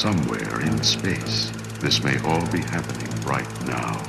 [0.00, 1.50] somewhere in space.
[1.78, 4.00] This may all be happening right now.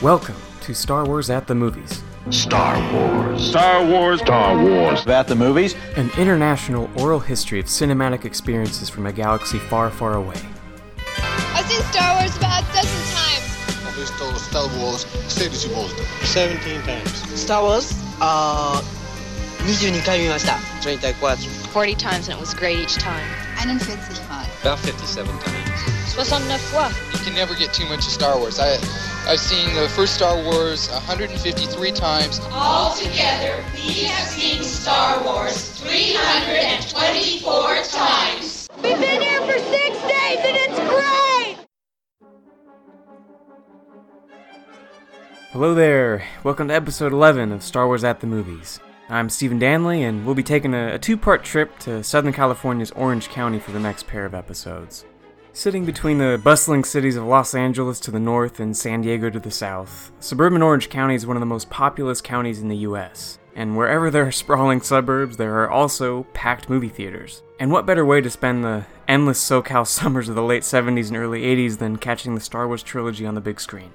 [0.00, 3.49] Welcome to Star Wars at the Movies, Star Wars.
[3.49, 5.03] Star Wars, Star Wars.
[5.03, 5.75] About the movies?
[5.97, 10.39] an international oral history of cinematic experiences from a galaxy far, far away.
[11.53, 13.83] I've seen Star Wars about a dozen times.
[13.83, 15.93] Ho visto Star Wars 16 volte.
[16.23, 17.39] 17 times.
[17.39, 19.03] Star Wars あー
[19.63, 21.37] 22回見ました34.
[21.71, 23.23] 40 times and it was great each time.
[23.57, 23.77] 41
[24.27, 24.45] Mal.
[24.61, 25.63] About 57 times.
[26.07, 26.91] 69 fois.
[27.13, 28.59] You can never get too much of Star Wars.
[28.59, 28.77] I,
[29.28, 32.40] I've seen the first Star Wars 153 times.
[32.50, 38.66] Altogether, we have seen Star Wars 324 times.
[38.76, 41.58] We've been here for six days and it's great!
[45.52, 48.80] Hello there, welcome to episode 11 of Star Wars at the Movies.
[49.10, 52.92] I'm Stephen Danley, and we'll be taking a, a two part trip to Southern California's
[52.92, 55.04] Orange County for the next pair of episodes.
[55.58, 59.40] Sitting between the bustling cities of Los Angeles to the north and San Diego to
[59.40, 63.40] the south, suburban Orange County is one of the most populous counties in the US.
[63.56, 67.42] And wherever there are sprawling suburbs, there are also packed movie theaters.
[67.58, 71.16] And what better way to spend the endless SoCal summers of the late 70s and
[71.16, 73.90] early 80s than catching the Star Wars trilogy on the big screen?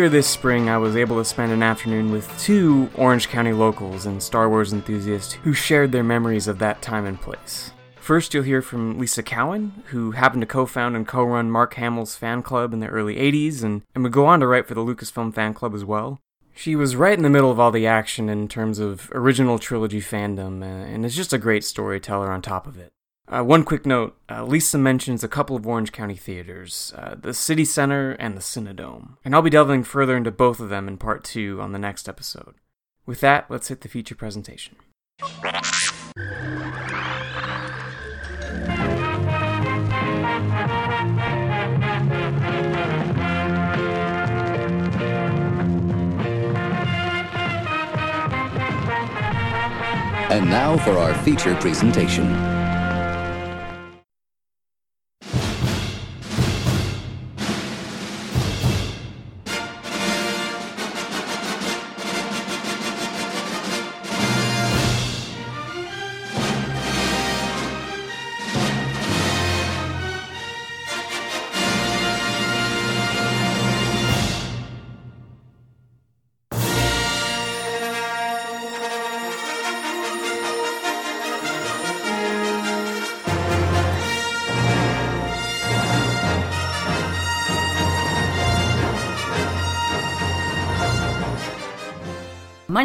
[0.00, 4.06] Earlier this spring, I was able to spend an afternoon with two Orange County locals
[4.06, 7.72] and Star Wars enthusiasts who shared their memories of that time and place.
[7.96, 11.74] First, you'll hear from Lisa Cowan, who happened to co found and co run Mark
[11.74, 14.72] Hamill's fan club in the early 80s and, and would go on to write for
[14.72, 16.18] the Lucasfilm fan club as well.
[16.54, 20.00] She was right in the middle of all the action in terms of original trilogy
[20.00, 22.94] fandom, uh, and is just a great storyteller on top of it.
[23.32, 27.32] Uh, one quick note uh, Lisa mentions a couple of Orange County theaters, uh, the
[27.32, 30.98] City Center and the Cinedome, and I'll be delving further into both of them in
[30.98, 32.56] part two on the next episode.
[33.06, 34.74] With that, let's hit the feature presentation.
[50.32, 52.59] And now for our feature presentation.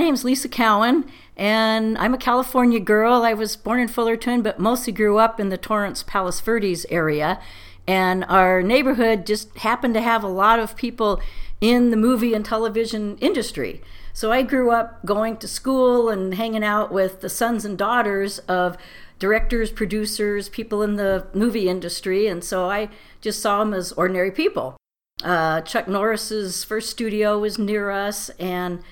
[0.05, 1.03] Name's Lisa Cowan,
[1.35, 3.23] and I'm a California girl.
[3.23, 7.41] I was born in Fullerton, but mostly grew up in the Torrance Palos Verdes area.
[7.87, 11.19] And our neighborhood just happened to have a lot of people
[11.59, 13.81] in the movie and television industry.
[14.13, 18.37] So I grew up going to school and hanging out with the sons and daughters
[18.47, 18.77] of
[19.17, 22.27] directors, producers, people in the movie industry.
[22.27, 22.89] And so I
[23.21, 24.77] just saw them as ordinary people.
[25.23, 28.83] Uh, Chuck Norris's first studio was near us, and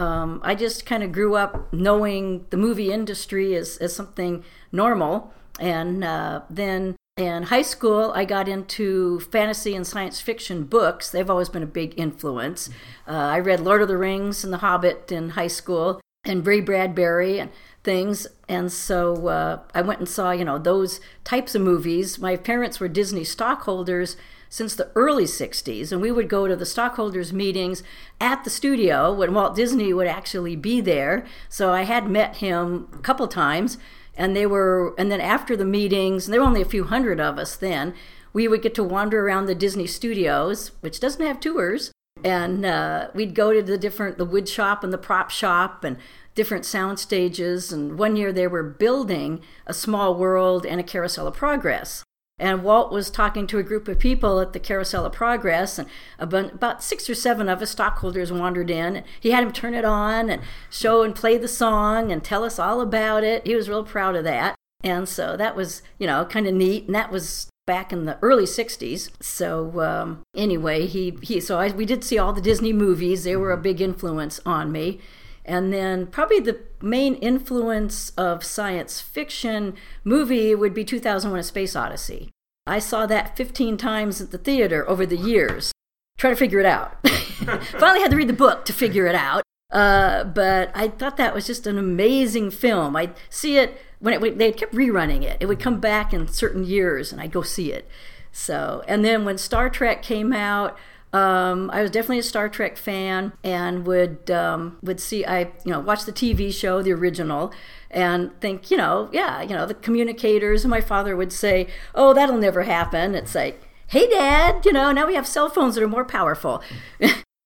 [0.00, 5.32] um, I just kind of grew up knowing the movie industry as, as something normal.
[5.60, 11.10] And uh, then in high school, I got into fantasy and science fiction books.
[11.10, 12.70] They've always been a big influence.
[13.06, 16.60] Uh, I read Lord of the Rings and The Hobbit in high school, and Ray
[16.60, 17.50] Bradbury and
[17.84, 18.26] things.
[18.48, 22.18] And so uh, I went and saw, you know, those types of movies.
[22.18, 24.16] My parents were Disney stockholders
[24.50, 27.82] since the early 60s, and we would go to the stockholders' meetings
[28.20, 31.24] at the studio when Walt Disney would actually be there.
[31.48, 33.78] So I had met him a couple times,
[34.16, 37.20] and they were, and then after the meetings, and there were only a few hundred
[37.20, 37.94] of us then,
[38.32, 41.92] we would get to wander around the Disney studios, which doesn't have tours,
[42.24, 45.96] and uh, we'd go to the different, the wood shop and the prop shop, and
[46.34, 47.72] different sound stages.
[47.72, 52.02] And one year they were building a small world and a carousel of progress.
[52.40, 55.88] And Walt was talking to a group of people at the Carousel of Progress, and
[56.18, 59.04] about six or seven of us stockholders wandered in.
[59.20, 62.58] He had him turn it on and show and play the song and tell us
[62.58, 63.46] all about it.
[63.46, 64.56] He was real proud of that.
[64.82, 66.86] And so that was, you know, kind of neat.
[66.86, 69.10] And that was back in the early 60s.
[69.22, 73.24] So um, anyway, he, he so I, we did see all the Disney movies.
[73.24, 74.98] They were a big influence on me.
[75.44, 81.74] And then probably the main influence of science fiction movie would be 2001 A Space
[81.74, 82.30] Odyssey.
[82.66, 85.72] I saw that 15 times at the theater over the years,
[86.18, 86.96] trying to figure it out.
[87.06, 89.42] Finally had to read the book to figure it out.
[89.72, 92.96] Uh, but I thought that was just an amazing film.
[92.96, 95.36] I'd see it when it, they kept rerunning it.
[95.40, 97.88] It would come back in certain years, and I'd go see it.
[98.32, 100.76] So, and then when Star Trek came out,
[101.12, 105.72] um, I was definitely a Star Trek fan and would um, would see I you
[105.72, 107.52] know watch the TV show the original
[107.90, 112.14] and think you know yeah you know the communicators and my father would say oh
[112.14, 113.14] that'll never happen.
[113.14, 116.62] It's like hey dad you know now we have cell phones that are more powerful.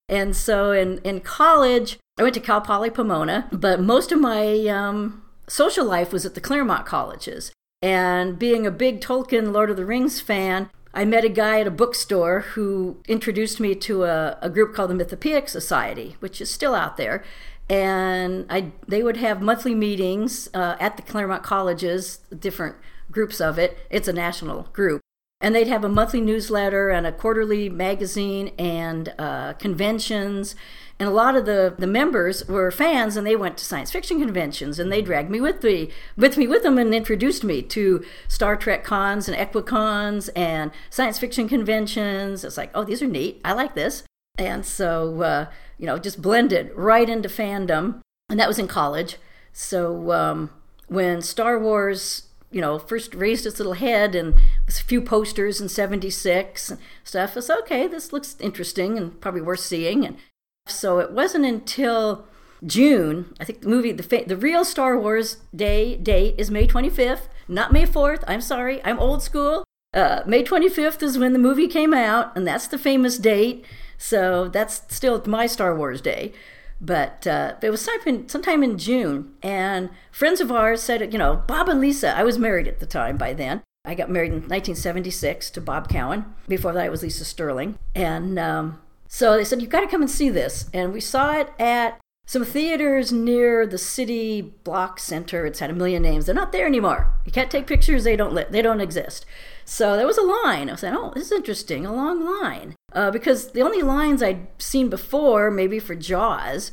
[0.06, 4.66] And so in in college I went to Cal Poly Pomona but most of my
[4.66, 7.52] um, social life was at the Claremont colleges.
[7.80, 11.66] And being a big Tolkien Lord of the Rings fan I met a guy at
[11.66, 16.50] a bookstore who introduced me to a, a group called the Mythopoeic Society, which is
[16.50, 17.24] still out there.
[17.68, 22.76] And I, they would have monthly meetings uh, at the Claremont colleges, different
[23.10, 23.78] groups of it.
[23.90, 25.00] It's a national group.
[25.40, 30.54] And they'd have a monthly newsletter and a quarterly magazine and uh, conventions
[30.98, 34.20] and a lot of the, the members were fans and they went to science fiction
[34.20, 38.04] conventions and they dragged me with me with me with them and introduced me to
[38.28, 42.44] Star Trek cons and Equicons and science fiction conventions.
[42.44, 43.40] It's like, oh, these are neat.
[43.44, 44.04] I like this.
[44.38, 45.46] And so, uh,
[45.78, 48.00] you know, just blended right into fandom.
[48.28, 49.16] And that was in college.
[49.52, 50.50] So um,
[50.86, 54.32] when Star Wars you know, first raised its little head and
[54.68, 57.36] a few posters in 76 and stuff.
[57.36, 60.06] I said, okay, this looks interesting and probably worth seeing.
[60.06, 60.18] And
[60.66, 62.26] so it wasn't until
[62.64, 67.28] June, I think the movie, the, the real Star Wars Day date is May 25th,
[67.48, 68.24] not May 4th.
[68.26, 69.64] I'm sorry, I'm old school.
[69.92, 73.64] Uh, May 25th is when the movie came out, and that's the famous date.
[73.98, 76.32] So that's still my Star Wars Day.
[76.80, 81.36] But uh, it was sometime, sometime in June, and friends of ours said, you know,
[81.46, 83.62] Bob and Lisa, I was married at the time by then.
[83.84, 86.24] I got married in 1976 to Bob Cowan.
[86.48, 87.78] Before that, I was Lisa Sterling.
[87.94, 88.80] And um,
[89.14, 90.68] so they said, You've got to come and see this.
[90.74, 95.46] And we saw it at some theaters near the city block center.
[95.46, 96.26] It's had a million names.
[96.26, 97.14] They're not there anymore.
[97.24, 98.02] You can't take pictures.
[98.02, 99.24] They don't li- they don't exist.
[99.64, 100.68] So there was a line.
[100.68, 102.74] I was saying, oh, this is interesting, a long line.
[102.92, 106.72] Uh, because the only lines I'd seen before, maybe for Jaws,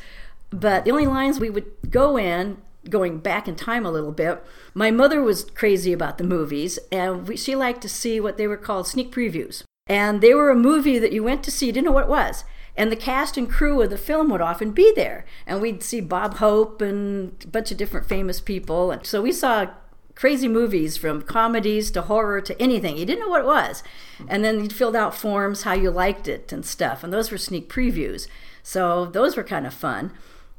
[0.50, 2.58] but the only lines we would go in,
[2.90, 4.44] going back in time a little bit,
[4.74, 8.48] my mother was crazy about the movies, and we, she liked to see what they
[8.48, 9.62] were called sneak previews.
[9.88, 12.10] And they were a movie that you went to see, you didn't know what it
[12.10, 12.44] was.
[12.78, 15.26] And the cast and crew of the film would often be there.
[15.46, 18.92] And we'd see Bob Hope and a bunch of different famous people.
[18.92, 19.68] And so we saw
[20.16, 22.98] crazy movies from comedies to horror to anything.
[22.98, 23.84] You didn't know what it was.
[24.28, 27.04] And then you filled out forms how you liked it and stuff.
[27.04, 28.28] And those were sneak previews.
[28.64, 30.12] So those were kind of fun.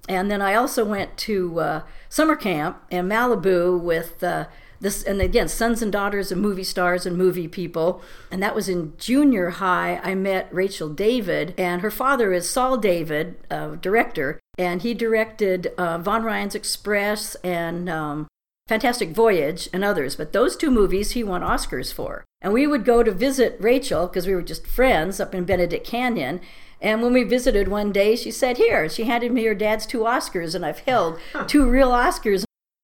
[0.08, 4.46] And then I also went to uh, summer camp in Malibu with uh,
[4.82, 8.02] this and again sons and daughters of movie stars and movie people.
[8.30, 12.76] And that was in junior high i met rachel david and her father is saul
[12.76, 14.38] david uh, director.
[14.58, 18.26] And he directed uh, von ryan's express and um,
[18.68, 20.16] fantastic voyage and others.
[20.16, 22.24] But those two movies he won oscars for.
[22.42, 25.86] And we would go to visit rachel because we were just friends up in benedict
[25.86, 26.40] canyon.
[26.80, 30.00] And when we visited one day, she said, Here, she handed me her dad's two
[30.00, 32.42] Oscars, and I've held two real Oscars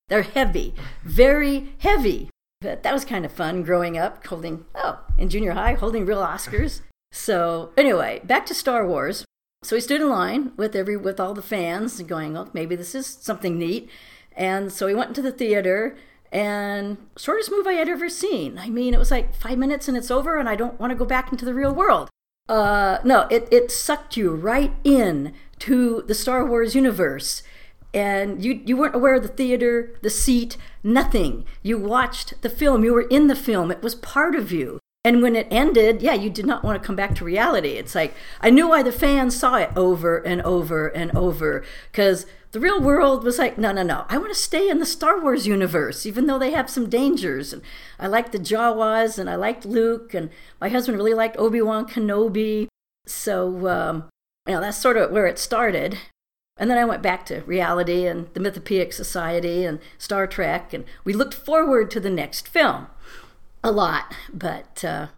[0.08, 0.74] they're heavy,
[1.04, 2.30] very heavy.
[2.60, 6.18] But that was kind of fun growing up, holding, oh, in junior high, holding real
[6.20, 6.80] Oscars.
[7.12, 9.24] So, anyway, back to Star Wars.
[9.62, 12.76] So we stood in line with every with all the fans and going, oh, maybe
[12.76, 13.88] this is something neat.
[14.36, 15.96] And so we went into the theater
[16.30, 18.58] and shortest movie I had ever seen.
[18.58, 20.96] I mean, it was like five minutes and it's over, and I don't want to
[20.96, 22.08] go back into the real world.
[22.48, 27.42] Uh, no, it, it sucked you right in to the Star Wars universe
[27.94, 31.44] and you you weren't aware of the theater, the seat, nothing.
[31.62, 34.78] You watched the film, you were in the film, it was part of you.
[35.04, 37.70] And when it ended, yeah, you did not want to come back to reality.
[37.70, 42.26] It's like I knew why the fans saw it over and over and over because
[42.50, 44.06] the real world was like, no, no, no.
[44.08, 47.52] I want to stay in the Star Wars universe, even though they have some dangers.
[47.52, 47.62] And
[47.98, 50.30] I liked the Jawas, and I liked Luke, and
[50.60, 52.68] my husband really liked Obi Wan Kenobi.
[53.06, 54.08] So, um,
[54.46, 55.98] you know, that's sort of where it started.
[56.58, 60.84] And then I went back to reality and the Mythopoeic Society and Star Trek, and
[61.04, 62.88] we looked forward to the next film.
[63.62, 64.84] a lot, but.
[64.84, 65.08] Uh,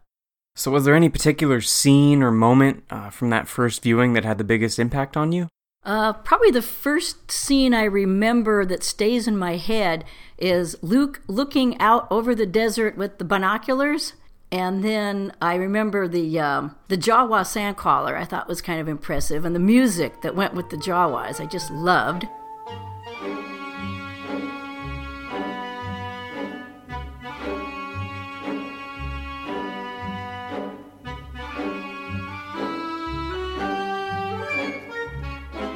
[0.55, 4.39] so, was there any particular scene or moment uh, from that first viewing that had
[4.39, 5.49] the biggest impact on you?
[5.83, 10.05] Uh, probably the first scene I remember that stays in my head
[10.37, 14.13] is Luke looking out over the desert with the binoculars.
[14.53, 18.17] And then I remember the um, the Jawa sandcrawler.
[18.17, 21.47] I thought was kind of impressive, and the music that went with the Jawas I
[21.47, 22.27] just loved.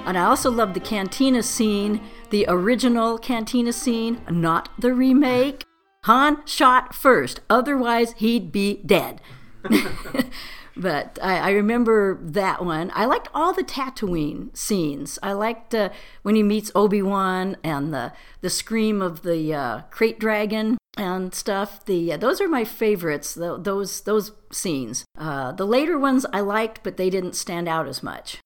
[0.06, 2.00] And I also loved the cantina scene,
[2.30, 5.64] the original cantina scene, not the remake.
[6.04, 9.22] Han shot first, otherwise, he'd be dead.
[10.76, 12.92] but I, I, remember that one.
[12.94, 15.18] I liked all the Tatooine scenes.
[15.22, 15.88] I liked uh,
[16.20, 21.34] when he meets Obi Wan and the the scream of the uh, krayt dragon and
[21.34, 21.82] stuff.
[21.86, 23.32] The uh, those are my favorites.
[23.32, 25.06] The, those those scenes.
[25.18, 28.40] Uh, the later ones I liked, but they didn't stand out as much.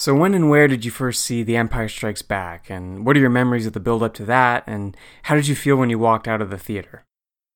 [0.00, 2.70] So, when and where did you first see The Empire Strikes Back?
[2.70, 4.64] And what are your memories of the build up to that?
[4.66, 7.04] And how did you feel when you walked out of the theater?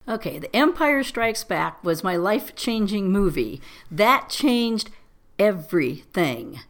[0.06, 3.62] Okay, The Empire Strikes Back was my life changing movie.
[3.90, 4.90] That changed
[5.38, 6.60] everything.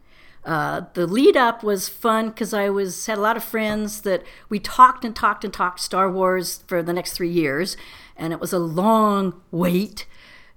[0.45, 4.23] Uh, the lead up was fun because I was had a lot of friends that
[4.47, 7.75] we talked and talked and talked Star Wars for the next three years,
[8.15, 10.05] and it was a long wait.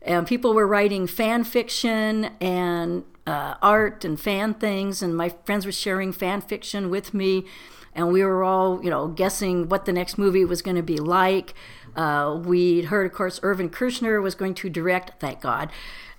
[0.00, 5.66] And people were writing fan fiction and uh, art and fan things, and my friends
[5.66, 7.44] were sharing fan fiction with me,
[7.94, 10.96] and we were all, you know, guessing what the next movie was going to be
[10.96, 11.52] like.
[11.94, 15.20] Uh, we'd heard, of course, Irvin Kershner was going to direct.
[15.20, 15.70] Thank God.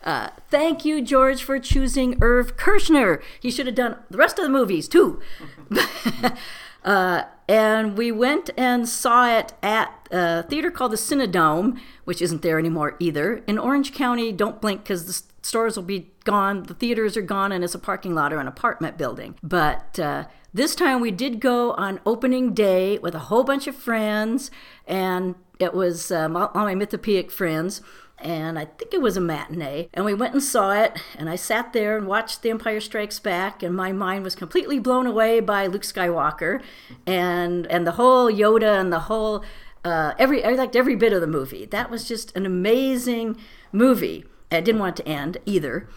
[0.03, 3.21] Uh, thank you, George, for choosing Irv Kershner.
[3.39, 5.19] He should have done the rest of the movies too.
[6.83, 12.43] uh, and we went and saw it at a theater called the Cinedome, which isn't
[12.43, 13.43] there anymore either.
[13.47, 17.51] In Orange County, don't blink because the stores will be gone, the theaters are gone,
[17.51, 19.35] and it's a parking lot or an apartment building.
[19.41, 23.75] But uh, this time we did go on opening day with a whole bunch of
[23.75, 24.51] friends,
[24.87, 27.81] and it was um, all my mythopoeic friends.
[28.21, 29.87] And I think it was a matinee.
[29.93, 30.99] And we went and saw it.
[31.17, 33.63] And I sat there and watched The Empire Strikes Back.
[33.63, 36.61] And my mind was completely blown away by Luke Skywalker
[37.07, 39.45] and, and the whole Yoda and the whole
[39.85, 41.65] uh, every I liked every bit of the movie.
[41.65, 43.37] That was just an amazing
[43.71, 44.25] movie.
[44.51, 45.87] I didn't want it to end either.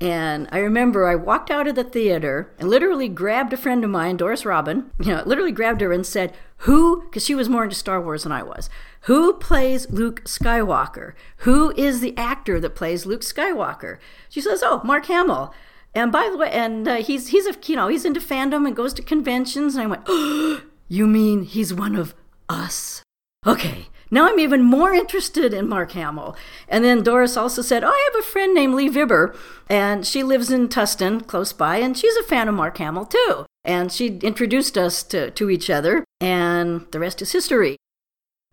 [0.00, 3.90] And I remember I walked out of the theater and literally grabbed a friend of
[3.90, 7.62] mine, Doris Robin, you know, literally grabbed her and said, Who, because she was more
[7.62, 8.68] into Star Wars than I was,
[9.02, 11.12] who plays Luke Skywalker?
[11.38, 13.98] Who is the actor that plays Luke Skywalker?
[14.28, 15.54] She says, Oh, Mark Hamill.
[15.94, 18.74] And by the way, and uh, he's he's a you know he's into fandom and
[18.74, 19.74] goes to conventions.
[19.74, 22.14] And I went, oh, you mean he's one of
[22.48, 23.02] us?
[23.46, 26.36] Okay, now I'm even more interested in Mark Hamill.
[26.68, 29.34] And then Doris also said, Oh, I have a friend named Lee Vibber,
[29.70, 33.46] and she lives in Tustin, close by, and she's a fan of Mark Hamill too.
[33.64, 37.76] And she introduced us to, to each other, and the rest is history.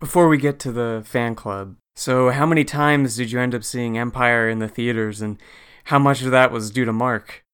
[0.00, 3.62] Before we get to the fan club, so how many times did you end up
[3.62, 5.36] seeing Empire in the theaters, and
[5.84, 7.44] how much of that was due to Mark?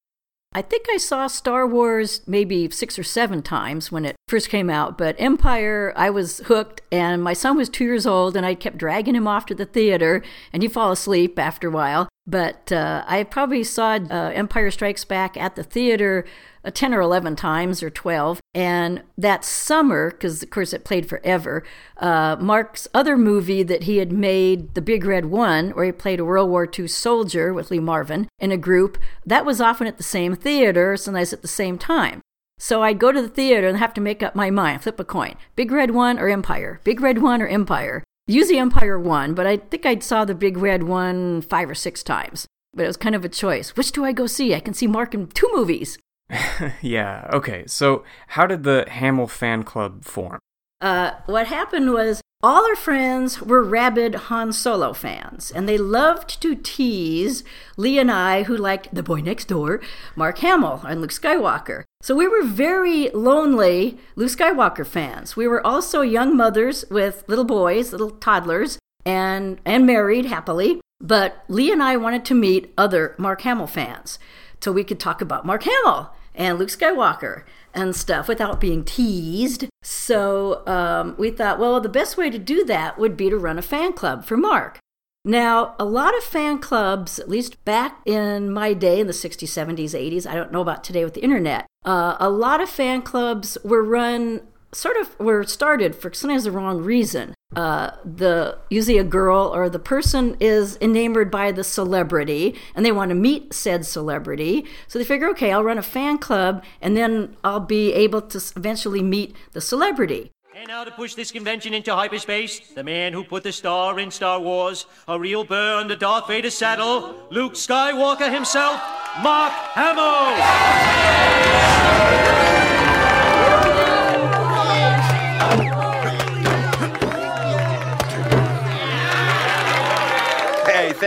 [0.57, 4.71] I think I saw Star Wars maybe six or seven times when it first came
[4.71, 8.55] out, but Empire, I was hooked, and my son was two years old, and I
[8.55, 10.23] kept dragging him off to the theater,
[10.55, 12.09] and he'd fall asleep after a while.
[12.27, 16.25] But uh, I probably saw uh, Empire Strikes Back at the theater
[16.67, 18.41] uh, 10 or 11 times or 12.
[18.53, 21.63] And that summer, because of course it played forever,
[21.99, 26.19] uh, Mark's other movie that he had made, The Big Red One, where he played
[26.19, 29.97] a World War II soldier with Lee Marvin in a group, that was often at
[29.97, 32.21] the same theater, sometimes at the same time.
[32.59, 35.04] So I'd go to the theater and have to make up my mind, flip a
[35.04, 35.35] coin.
[35.56, 36.80] Big Red One or Empire?
[36.85, 38.02] Big Red One or Empire?
[38.26, 42.02] Usually Empire won, but I think I saw the Big Red One five or six
[42.02, 42.47] times.
[42.73, 43.76] But it was kind of a choice.
[43.76, 44.54] Which do I go see?
[44.54, 45.99] I can see Mark in two movies.
[46.83, 47.64] yeah, okay.
[47.66, 50.38] So, how did the Hamill fan club form?
[50.80, 56.40] Uh, what happened was all our friends were rabid Han Solo fans, and they loved
[56.43, 57.43] to tease
[57.76, 59.81] Lee and I, who liked the boy next door,
[60.14, 61.85] Mark Hamill and Luke Skywalker.
[62.02, 65.35] So we were very lonely Luke Skywalker fans.
[65.35, 70.81] We were also young mothers with little boys, little toddlers, and and married happily.
[71.00, 74.19] But Lee and I wanted to meet other Mark Hamill fans
[74.61, 79.66] so we could talk about Mark Hamill and Luke Skywalker and stuff without being teased.
[79.83, 83.59] So um, we thought, well, the best way to do that would be to run
[83.59, 84.78] a fan club for Mark.
[85.25, 89.49] Now, a lot of fan clubs, at least back in my day in the 60s,
[89.49, 93.02] 70s, 80s, I don't know about today with the internet, uh, a lot of fan
[93.02, 97.35] clubs were run sort of were started for sometimes the wrong reason.
[97.55, 102.91] Uh, the usually a girl or the person is enamored by the celebrity and they
[102.93, 104.67] want to meet said celebrity.
[104.88, 108.38] So they figure, okay, I'll run a fan club and then I'll be able to
[108.57, 110.33] eventually meet the celebrity.
[110.55, 114.11] And now to push this convention into hyperspace, the man who put the star in
[114.11, 118.81] Star Wars, a real burr under Darth Vader's saddle, Luke Skywalker himself,
[119.23, 120.33] Mark Hamill.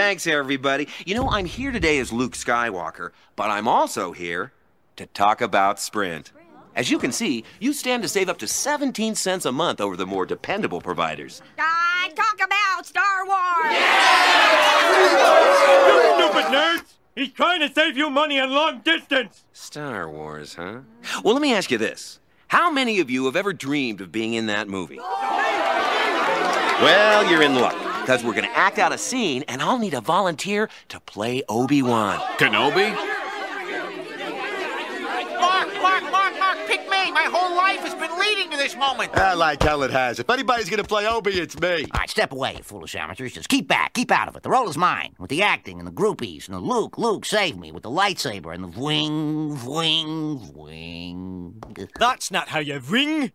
[0.10, 0.88] Thanks everybody.
[1.06, 4.54] You know, I'm here today as Luke Skywalker, but I'm also here
[4.96, 6.32] to talk about Sprint.
[6.76, 9.96] As you can see, you stand to save up to 17 cents a month over
[9.96, 11.44] the more dependable providers.
[11.60, 13.72] I talk about Star Wars!
[16.02, 16.98] You stupid nerds!
[17.14, 19.44] He's trying to save you money on long distance!
[19.54, 20.80] Star Wars, huh?
[21.24, 22.20] Well, let me ask you this.
[22.48, 24.98] How many of you have ever dreamed of being in that movie?
[26.82, 27.76] Well, you're in luck,
[28.10, 31.44] because we're going to act out a scene, and I'll need a volunteer to play
[31.48, 32.18] Obi-Wan.
[32.40, 32.90] Kenobi?
[35.40, 37.12] Mark, Mark, Mark, Mark, pick me!
[37.12, 39.16] My whole life has been leading to this moment!
[39.16, 40.20] I like hell it has.
[40.20, 41.84] If anybody's gonna play Obi, it's me.
[41.84, 43.34] All right, step away, you foolish amateurs.
[43.34, 44.42] Just keep back, keep out of it.
[44.42, 47.60] The role is mine, with the acting and the groupies and the Luke, Luke, save
[47.60, 51.90] me, with the lightsaber and the vwing, vwing, vwing.
[52.00, 53.34] That's not how you ring.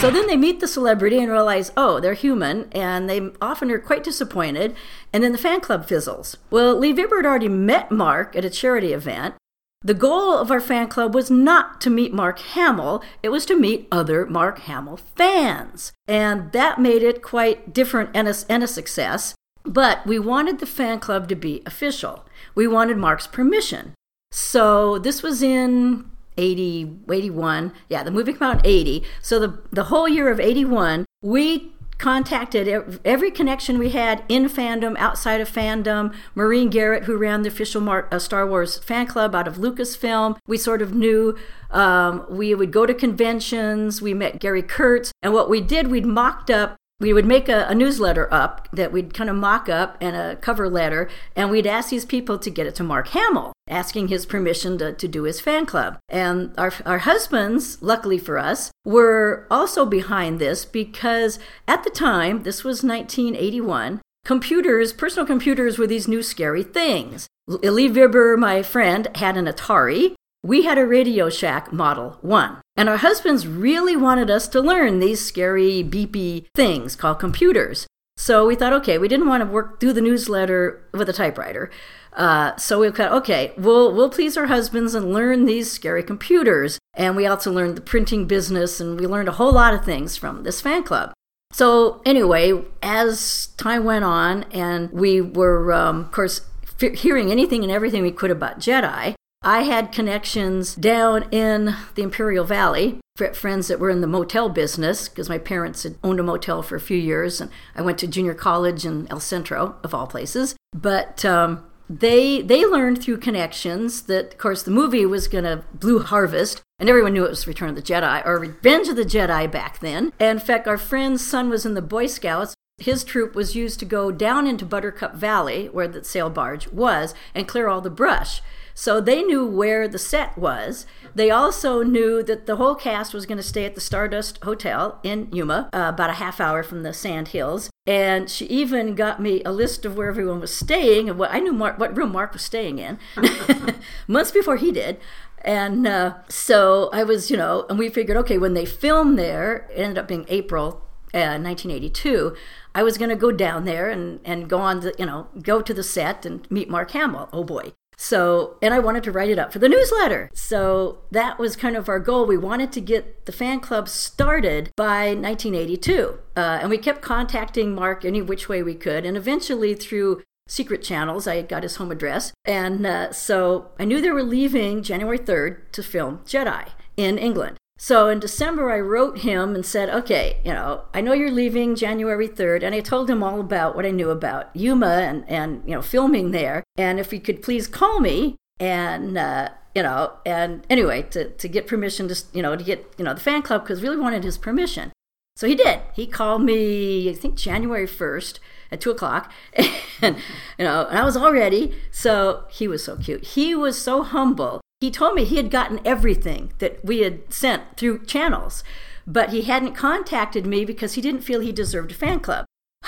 [0.00, 3.78] So then they meet the celebrity and realize, oh, they're human, and they often are
[3.78, 4.76] quite disappointed.
[5.12, 6.36] And then the fan club fizzles.
[6.50, 9.34] Well, Lee Vibber had already met Mark at a charity event.
[9.82, 13.58] The goal of our fan club was not to meet Mark Hamill, it was to
[13.58, 15.92] meet other Mark Hamill fans.
[16.06, 19.34] And that made it quite different and a, and a success.
[19.64, 22.24] But we wanted the fan club to be official.
[22.54, 23.94] We wanted Mark's permission.
[24.30, 27.72] So this was in 80, 81.
[27.88, 29.04] Yeah, the movie came out in 80.
[29.22, 34.96] So the, the whole year of 81, we contacted every connection we had in fandom,
[34.98, 36.14] outside of fandom.
[36.34, 40.36] Maureen Garrett, who ran the official Mar- uh, Star Wars fan club out of Lucasfilm,
[40.46, 41.36] we sort of knew.
[41.70, 44.00] Um, we would go to conventions.
[44.00, 47.66] We met Gary Kurtz, and what we did, we'd mocked up we would make a,
[47.68, 51.66] a, newsletter up that we'd kind of mock up and a cover letter, and we'd
[51.66, 55.24] ask these people to get it to Mark Hamill, asking his permission to, to do
[55.24, 55.98] his fan club.
[56.08, 62.44] And our, our husbands, luckily for us, were also behind this because at the time,
[62.44, 67.26] this was 1981, computers, personal computers were these new scary things.
[67.46, 70.15] Lee Vibber, my friend, had an Atari,
[70.46, 72.58] we had a Radio Shack Model 1.
[72.76, 77.86] And our husbands really wanted us to learn these scary, beepy things called computers.
[78.16, 81.70] So we thought, okay, we didn't want to work through the newsletter with a typewriter.
[82.12, 86.78] Uh, so we thought, okay, we'll, we'll please our husbands and learn these scary computers.
[86.94, 90.16] And we also learned the printing business, and we learned a whole lot of things
[90.16, 91.12] from this fan club.
[91.52, 96.40] So, anyway, as time went on, and we were, um, of course,
[96.80, 99.14] f- hearing anything and everything we could about Jedi,
[99.46, 102.98] I had connections down in the Imperial Valley,
[103.32, 106.74] friends that were in the motel business, because my parents had owned a motel for
[106.74, 110.56] a few years, and I went to junior college in El Centro, of all places.
[110.72, 115.62] But um, they they learned through connections that, of course, the movie was going to
[115.72, 119.04] Blue Harvest, and everyone knew it was Return of the Jedi or Revenge of the
[119.04, 120.12] Jedi back then.
[120.18, 122.56] And in fact, our friend's son was in the Boy Scouts.
[122.78, 127.14] His troop was used to go down into Buttercup Valley, where the sail barge was,
[127.32, 128.42] and clear all the brush.
[128.78, 130.84] So they knew where the set was.
[131.14, 135.00] They also knew that the whole cast was going to stay at the Stardust Hotel
[135.02, 137.70] in Yuma, uh, about a half hour from the Sand Hills.
[137.86, 141.40] And she even got me a list of where everyone was staying and what I
[141.40, 142.98] knew Mark, what room Mark was staying in
[144.06, 145.00] months before he did.
[145.42, 149.68] And uh, so I was, you know, and we figured, okay, when they filmed there,
[149.70, 150.82] it ended up being April
[151.14, 152.36] uh, 1982.
[152.74, 155.62] I was going to go down there and, and go on, the, you know, go
[155.62, 157.30] to the set and meet Mark Hamill.
[157.32, 157.72] Oh boy.
[157.98, 160.30] So, and I wanted to write it up for the newsletter.
[160.34, 162.26] So that was kind of our goal.
[162.26, 166.18] We wanted to get the fan club started by 1982.
[166.36, 169.06] Uh, and we kept contacting Mark any which way we could.
[169.06, 172.32] And eventually, through secret channels, I got his home address.
[172.44, 177.56] And uh, so I knew they were leaving January 3rd to film Jedi in England.
[177.78, 181.76] So in December, I wrote him and said, okay, you know, I know you're leaving
[181.76, 182.62] January 3rd.
[182.62, 185.82] And I told him all about what I knew about Yuma and, and you know,
[185.82, 186.64] filming there.
[186.76, 191.48] And if he could please call me and, uh, you know, and anyway, to, to
[191.48, 194.24] get permission to, you know, to get, you know, the fan club because really wanted
[194.24, 194.90] his permission.
[195.36, 195.80] So he did.
[195.92, 198.38] He called me, I think, January 1st
[198.72, 199.30] at two o'clock.
[200.02, 200.16] And,
[200.58, 201.74] you know, and I was all ready.
[201.90, 203.24] So he was so cute.
[203.24, 207.76] He was so humble he told me he had gotten everything that we had sent
[207.76, 208.62] through channels
[209.06, 212.44] but he hadn't contacted me because he didn't feel he deserved a fan club.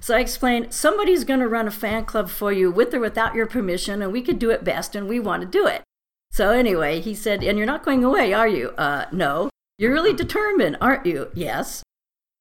[0.00, 3.34] so I explained, somebody's going to run a fan club for you with or without
[3.34, 5.82] your permission, and we could do it best, and we want to do it.
[6.32, 8.70] So anyway, he said, and you're not going away, are you?
[8.70, 9.48] Uh, no.
[9.78, 11.30] You're really determined, aren't you?
[11.34, 11.84] Yes.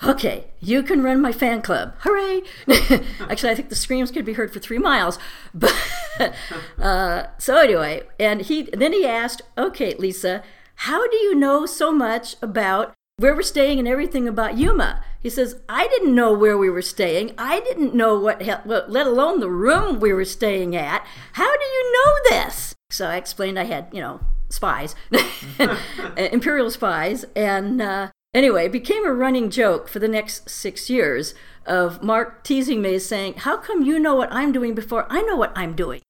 [0.04, 1.96] Okay, you can run my fan club.
[2.00, 2.44] Hooray!
[3.30, 5.18] Actually, I think the screams could be heard for three miles.
[5.54, 5.74] But
[6.80, 10.44] uh, so anyway, and he then he asked, "Okay, Lisa,
[10.76, 15.32] how do you know so much about where we're staying and everything about Yuma?" He
[15.32, 17.34] says, "I didn't know where we were staying.
[17.38, 21.06] I didn't know what, let alone the room we were staying at.
[21.34, 24.96] How do you know this?" So I explained I had, you know, spies,
[26.18, 31.34] imperial spies, and uh, anyway, it became a running joke for the next six years
[31.66, 35.36] of Mark teasing me, saying, "How come you know what I'm doing before I know
[35.36, 36.02] what I'm doing?"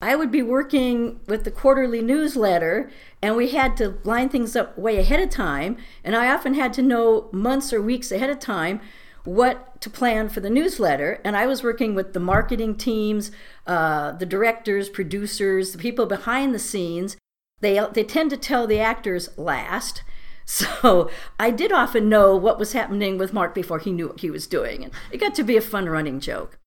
[0.00, 2.90] I would be working with the quarterly newsletter,
[3.22, 6.72] and we had to line things up way ahead of time, and I often had
[6.74, 8.80] to know months or weeks ahead of time
[9.24, 11.20] what to plan for the newsletter.
[11.24, 13.30] And I was working with the marketing teams,
[13.66, 17.16] uh, the directors, producers, the people behind the scenes.
[17.60, 20.02] They, they tend to tell the actors last.
[20.46, 24.30] So I did often know what was happening with Mark before he knew what he
[24.30, 24.84] was doing.
[24.84, 26.58] And it got to be a fun running joke.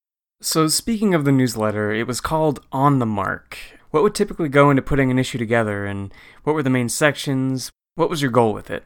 [0.42, 3.58] So, speaking of the newsletter, it was called On the Mark.
[3.92, 7.72] What would typically go into putting an issue together, and what were the main sections?
[7.96, 8.84] What was your goal with it?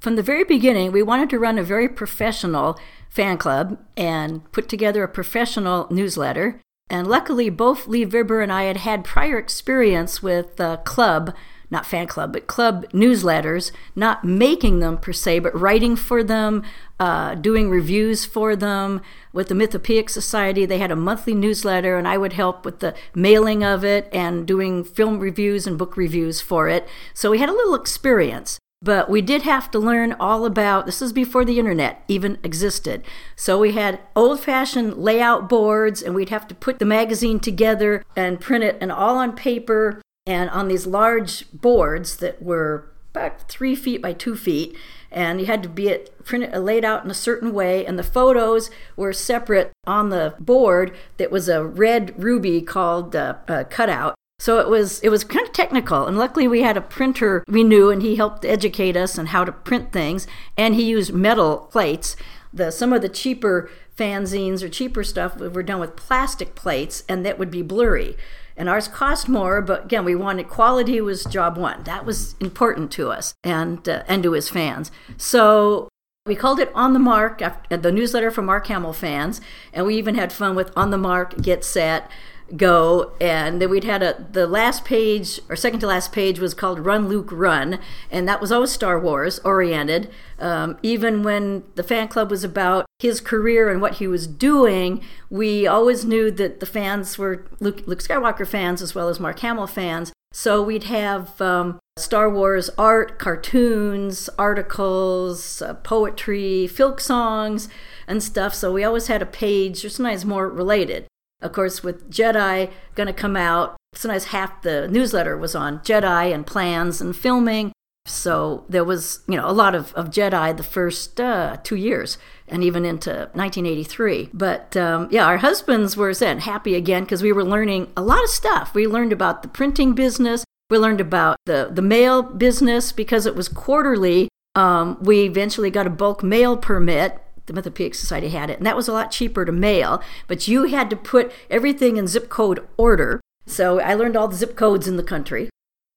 [0.00, 4.68] From the very beginning, we wanted to run a very professional fan club and put
[4.68, 6.60] together a professional newsletter.
[6.90, 11.34] And luckily, both Lee Vibber and I had had prior experience with the club
[11.70, 16.62] not fan club, but club newsletters, not making them per se, but writing for them,
[17.00, 19.00] uh, doing reviews for them.
[19.32, 22.94] With the Mythopoeic Society, they had a monthly newsletter, and I would help with the
[23.14, 26.86] mailing of it and doing film reviews and book reviews for it.
[27.12, 28.58] So we had a little experience.
[28.82, 33.02] But we did have to learn all about this is before the internet even existed.
[33.34, 38.04] So we had old fashioned layout boards, and we'd have to put the magazine together
[38.14, 43.48] and print it and all on paper and on these large boards that were about
[43.48, 44.76] three feet by two feet
[45.10, 47.98] and you had to be it printed uh, laid out in a certain way and
[47.98, 53.64] the photos were separate on the board that was a red ruby called uh, uh,
[53.64, 54.14] cutout.
[54.38, 57.64] So it was it was kind of technical and luckily we had a printer we
[57.64, 60.26] knew and he helped educate us on how to print things
[60.58, 62.16] and he used metal plates.
[62.52, 67.24] The some of the cheaper fanzines or cheaper stuff were done with plastic plates and
[67.24, 68.16] that would be blurry
[68.56, 71.82] and ours cost more but again we wanted quality was job one.
[71.84, 74.90] That was important to us and uh, and to his fans.
[75.16, 75.88] So
[76.26, 79.40] we called it on the mark after, the newsletter for mark hamill fans.
[79.72, 82.10] And we even had fun with on the mark get set
[82.56, 83.12] go.
[83.20, 86.84] And then we'd had a the last page or second to last page was called
[86.84, 87.78] run luke run.
[88.10, 92.85] And that was always star wars oriented um, even when the fan club was about
[92.98, 97.82] his career and what he was doing we always knew that the fans were luke,
[97.86, 102.68] luke skywalker fans as well as mark hamill fans so we'd have um, Star Wars
[102.76, 107.70] art, cartoons, articles, uh, poetry, folk songs,
[108.06, 108.54] and stuff.
[108.54, 111.06] So we always had a page, or sometimes more related.
[111.40, 116.34] Of course, with Jedi going to come out, sometimes half the newsletter was on Jedi
[116.34, 117.72] and plans and filming.
[118.06, 122.18] So there was, you know, a lot of, of Jedi the first uh, two years
[122.48, 124.30] and even into 1983.
[124.32, 128.22] But um, yeah, our husbands were then happy again because we were learning a lot
[128.22, 128.74] of stuff.
[128.74, 130.44] We learned about the printing business.
[130.70, 134.28] We learned about the, the mail business because it was quarterly.
[134.54, 138.76] Um, we eventually got a bulk mail permit the Mythopoeic Society had it, and that
[138.76, 142.66] was a lot cheaper to mail, but you had to put everything in zip code
[142.76, 143.20] order.
[143.46, 145.48] So I learned all the zip codes in the country.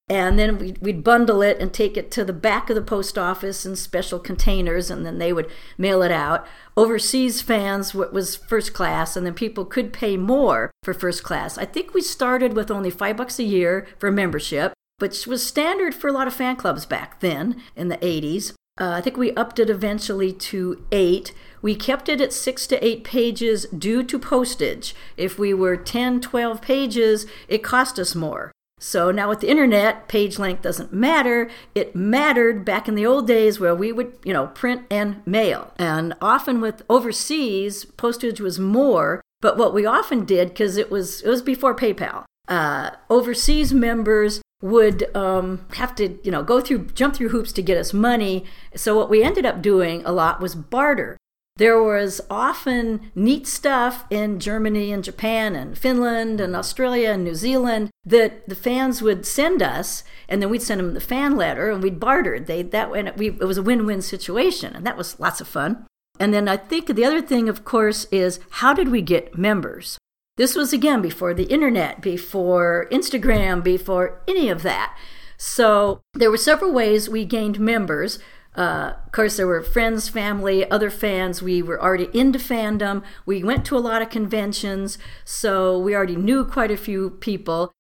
[0.10, 3.16] And then we'd, we'd bundle it and take it to the back of the post
[3.16, 6.48] office in special containers, and then they would mail it out.
[6.76, 11.60] Overseas fans what was first class, and then people could pay more for first class.
[11.60, 15.94] I think we started with only five bucks a year for membership, which was standard
[15.94, 18.54] for a lot of fan clubs back then in the 80s.
[18.80, 21.34] Uh, I think we upped it eventually to eight.
[21.62, 24.96] We kept it at six to eight pages due to postage.
[25.18, 28.54] If we were 10, 12 pages, it cost us more.
[28.80, 31.50] So now with the internet, page length doesn't matter.
[31.76, 35.74] It mattered back in the old days where we would, you know, print and mail.
[35.78, 39.22] And often with overseas, postage was more.
[39.42, 44.42] But what we often did, because it was it was before PayPal, uh, overseas members
[44.62, 48.44] would um, have to, you know, go through, jump through hoops to get us money.
[48.76, 51.18] So what we ended up doing a lot was barter.
[51.60, 57.36] There was often neat stuff in Germany and Japan and Finland and Australia and New
[57.36, 61.70] Zealand that the fans would send us, and then we'd send them the fan letter
[61.70, 62.40] and we'd barter.
[62.40, 65.86] They that and we, it was a win-win situation, and that was lots of fun.
[66.18, 69.98] And then I think the other thing, of course, is how did we get members?
[70.38, 74.98] This was again before the internet, before Instagram, before any of that.
[75.36, 78.20] So there were several ways we gained members.
[78.60, 81.42] Uh, of course, there were friends, family, other fans.
[81.42, 83.04] We were already into fandom.
[83.26, 87.72] We went to a lot of conventions, so we already knew quite a few people.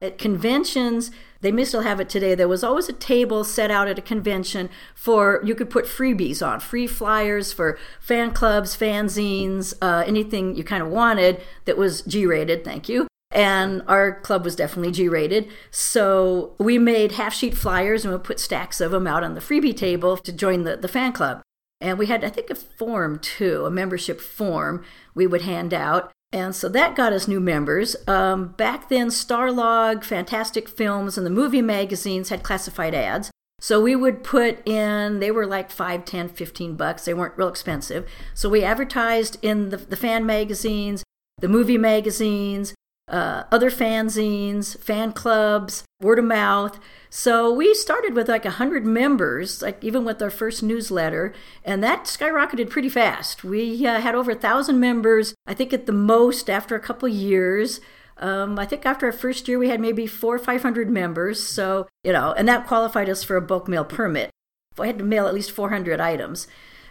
[0.00, 2.36] At conventions, they may still have it today.
[2.36, 6.40] There was always a table set out at a convention for you could put freebies
[6.46, 12.02] on, free flyers for fan clubs, fanzines, uh, anything you kind of wanted that was
[12.02, 12.64] G rated.
[12.64, 13.07] Thank you
[13.38, 15.48] and our club was definitely G rated.
[15.70, 19.40] So we made half sheet flyers and we put stacks of them out on the
[19.40, 21.40] freebie table to join the, the fan club.
[21.80, 26.10] And we had, I think, a form too, a membership form we would hand out.
[26.32, 27.94] And so that got us new members.
[28.08, 33.30] Um, back then, Starlog, Fantastic Films, and the movie magazines had classified ads.
[33.60, 37.04] So we would put in, they were like 5, 10, 15 bucks.
[37.04, 38.08] They weren't real expensive.
[38.34, 41.04] So we advertised in the, the fan magazines,
[41.40, 42.74] the movie magazines,
[43.08, 46.78] uh, other fanzines, fan clubs, word of mouth.
[47.10, 51.32] So we started with like 100 members, like even with our first newsletter,
[51.64, 53.42] and that skyrocketed pretty fast.
[53.42, 57.08] We uh, had over a thousand members, I think at the most after a couple
[57.08, 57.80] years.
[58.18, 61.42] Um, I think after our first year, we had maybe four or 500 members.
[61.42, 64.30] So, you know, and that qualified us for a bulk mail permit.
[64.78, 66.46] I had to mail at least 400 items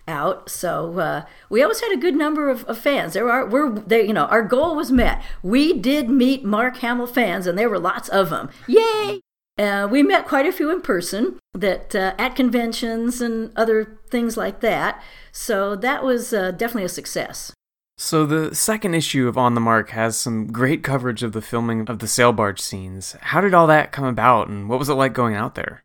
[0.07, 0.49] out.
[0.49, 3.13] So uh, we always had a good number of, of fans.
[3.13, 5.21] There are we're they, you know our goal was met.
[5.43, 8.49] We did meet Mark Hamill fans, and there were lots of them.
[8.67, 9.21] Yay!
[9.57, 14.37] Uh, we met quite a few in person that uh, at conventions and other things
[14.37, 15.01] like that.
[15.31, 17.51] So that was uh, definitely a success.
[17.99, 21.89] So the second issue of On the Mark has some great coverage of the filming
[21.89, 23.15] of the sail barge scenes.
[23.21, 25.83] How did all that come about, and what was it like going out there?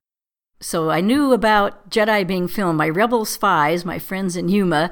[0.63, 2.79] So I knew about Jedi being filmed.
[2.79, 4.91] My Rebel spies, my friends in Yuma,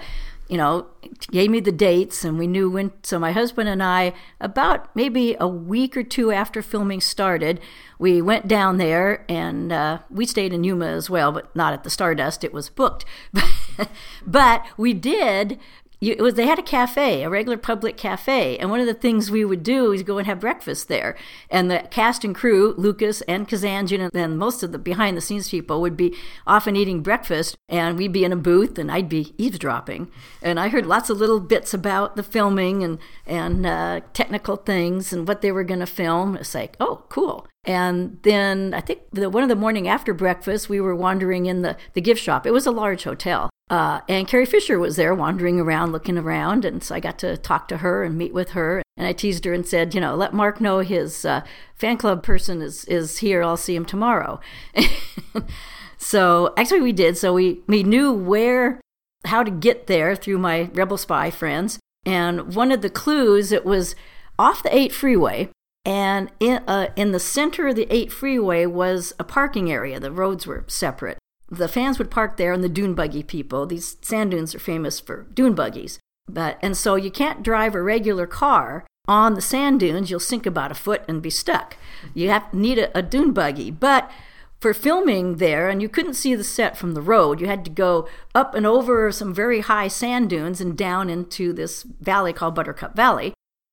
[0.49, 0.89] you know,
[1.31, 2.93] gave me the dates and we knew when.
[3.05, 7.61] So my husband and I, about maybe a week or two after filming started,
[8.01, 11.85] we went down there and uh, we stayed in Yuma as well, but not at
[11.85, 12.43] the Stardust.
[12.43, 13.05] It was booked.
[14.27, 15.61] but we did
[16.01, 18.95] you, it was they had a cafe, a regular public cafe, and one of the
[18.95, 21.17] things we would do is go and have breakfast there.
[21.51, 25.21] And the cast and crew, Lucas and Kazanjian, and then most of the behind the
[25.21, 29.09] scenes people would be often eating breakfast, and we'd be in a booth, and I'd
[29.09, 30.11] be eavesdropping,
[30.43, 35.13] and I heard lots of little bits about the filming and and uh, technical things
[35.13, 36.37] and what they were going to film.
[36.37, 37.47] It's like, oh, cool.
[37.65, 41.63] And then I think the, one of the morning after breakfast, we were wandering in
[41.63, 42.47] the, the gift shop.
[42.47, 43.50] It was a large hotel.
[43.71, 46.65] Uh, and Carrie Fisher was there wandering around, looking around.
[46.65, 48.83] And so I got to talk to her and meet with her.
[48.97, 51.43] And I teased her and said, you know, let Mark know his uh,
[51.77, 53.45] fan club person is, is here.
[53.45, 54.41] I'll see him tomorrow.
[55.99, 57.17] so actually, we did.
[57.17, 58.81] So we, we knew where,
[59.25, 61.79] how to get there through my Rebel Spy friends.
[62.05, 63.95] And one of the clues, it was
[64.37, 65.49] off the 8 freeway.
[65.85, 70.01] And in, uh, in the center of the 8 freeway was a parking area.
[70.01, 71.19] The roads were separate
[71.51, 75.01] the fans would park there and the dune buggy people these sand dunes are famous
[75.01, 75.99] for dune buggies.
[76.29, 80.47] But and so you can't drive a regular car on the sand dunes you'll sink
[80.47, 81.77] about a foot and be stuck.
[82.15, 83.71] You have need a, a dune buggy.
[83.71, 84.11] But
[84.61, 87.71] for filming there and you couldn't see the set from the road you had to
[87.71, 92.55] go up and over some very high sand dunes and down into this valley called
[92.55, 93.33] buttercup valley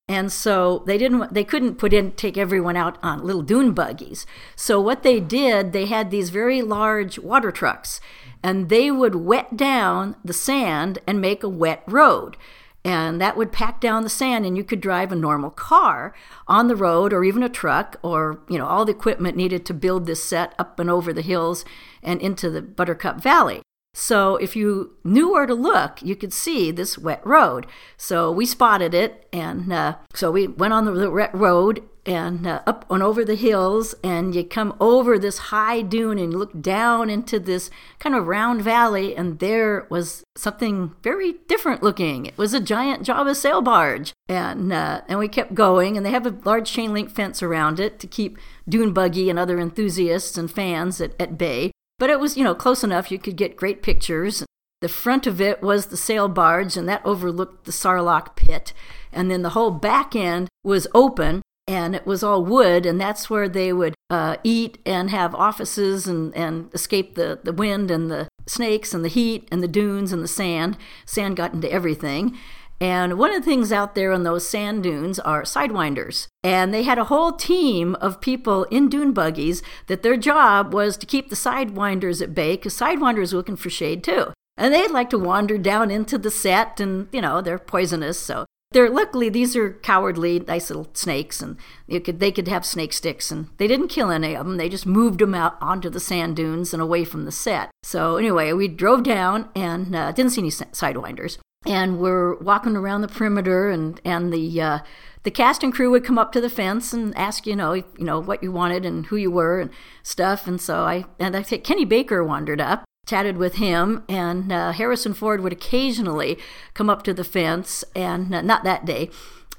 [0.10, 4.26] and so they didn't they couldn't put in take everyone out on little dune buggies.
[4.56, 8.00] So what they did, they had these very large water trucks
[8.42, 12.38] and they would wet down the sand and make a wet road.
[12.86, 16.14] And that would pack down the sand and you could drive a normal car
[16.48, 19.74] on the road or even a truck or you know all the equipment needed to
[19.74, 21.66] build this set up and over the hills
[22.02, 23.62] and into the Buttercup Valley.
[24.00, 27.66] So if you knew where to look, you could see this wet road.
[27.98, 32.62] So we spotted it, and uh, so we went on the wet road and uh,
[32.68, 37.10] up and over the hills, and you come over this high dune and look down
[37.10, 42.28] into this kind of round valley, and there was something very different looking.
[42.28, 46.12] It was a giant Jabba sail barge, and uh, and we kept going, and they
[46.12, 48.38] have a large chain link fence around it to keep
[48.70, 51.72] dune buggy and other enthusiasts and fans at, at bay.
[52.00, 54.46] But it was, you know, close enough you could get great pictures.
[54.82, 58.74] The front of it was the sail barge, and that overlooked the Sarlacc pit.
[59.12, 63.30] And then the whole back end was open, and it was all wood, and that's
[63.30, 68.12] where they would uh, eat and have offices and, and escape the, the wind and
[68.12, 70.78] the snakes and the heat and the dunes and the sand.
[71.06, 72.38] Sand got into everything.
[72.80, 76.28] And one of the things out there on those sand dunes are sidewinders.
[76.44, 80.98] And they had a whole team of people in dune buggies that their job was
[80.98, 84.34] to keep the sidewinders at bay because sidewinders were looking for shade too.
[84.56, 88.20] And they'd like to wander down into the set and, you know, they're poisonous.
[88.20, 91.58] So they're luckily these are cowardly, nice little snakes, and
[91.90, 94.58] could they could have snake sticks, and they didn't kill any of them.
[94.58, 97.72] They just moved them out onto the sand dunes and away from the set.
[97.84, 103.02] So anyway, we drove down and uh, didn't see any sidewinders, and we're walking around
[103.02, 104.80] the perimeter, and and the uh,
[105.24, 107.86] the cast and crew would come up to the fence and ask you know you
[107.98, 109.72] know what you wanted and who you were and
[110.04, 110.48] stuff.
[110.48, 114.74] And so I and I think Kenny Baker wandered up chatted with him, and uh,
[114.74, 116.38] Harrison Ford would occasionally
[116.74, 119.10] come up to the fence, and uh, not that day,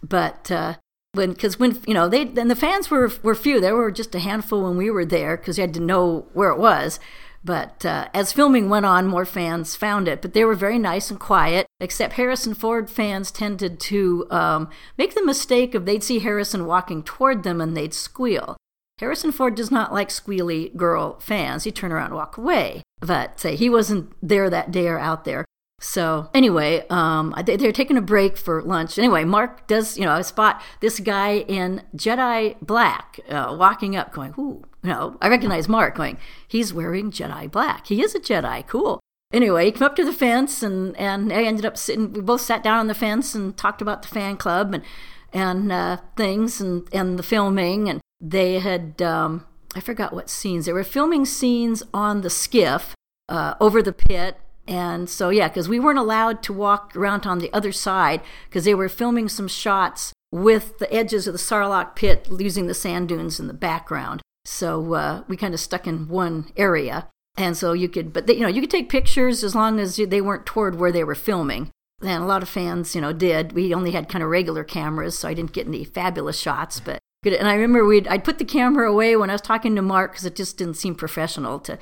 [0.03, 0.75] but uh,
[1.15, 4.15] when because when you know they and the fans were were few, there were just
[4.15, 7.01] a handful when we were there because you had to know where it was.
[7.49, 10.21] But uh, as filming went on, more fans found it.
[10.21, 15.15] But they were very nice and quiet, except Harrison Ford fans tended to um, make
[15.15, 18.59] the mistake of they'd see Harrison walking toward them and they'd squeal.
[18.99, 21.65] Harrison Ford does not like squealy girl fans.
[21.65, 22.83] He'd turn around and walk away.
[23.01, 25.47] But say he wasn't there that day or out there.
[25.81, 28.99] So anyway, um, they're taking a break for lunch.
[28.99, 34.13] Anyway, Mark does, you know, I spot this guy in Jedi black uh, walking up,
[34.13, 37.87] going, "Ooh, you know." I recognize Mark, going, "He's wearing Jedi black.
[37.87, 38.67] He is a Jedi.
[38.67, 39.01] Cool."
[39.33, 42.13] Anyway, he came up to the fence, and and I ended up sitting.
[42.13, 44.85] We both sat down on the fence and talked about the fan club and
[45.33, 50.67] and uh, things and and the filming and they had um, I forgot what scenes
[50.67, 52.95] they were filming scenes on the skiff
[53.29, 54.39] uh, over the pit.
[54.67, 58.65] And so, yeah, because we weren't allowed to walk around on the other side because
[58.65, 63.09] they were filming some shots with the edges of the Sarlacc pit using the sand
[63.09, 64.21] dunes in the background.
[64.49, 67.09] So uh, we kind of stuck in one area.
[67.37, 69.97] And so you could, but they, you know, you could take pictures as long as
[69.97, 71.71] they weren't toward where they were filming.
[72.01, 73.53] And a lot of fans, you know, did.
[73.53, 76.81] We only had kind of regular cameras, so I didn't get any fabulous shots.
[76.81, 77.33] But Good.
[77.35, 80.13] And I remember we'd I'd put the camera away when I was talking to Mark
[80.13, 81.77] because it just didn't seem professional to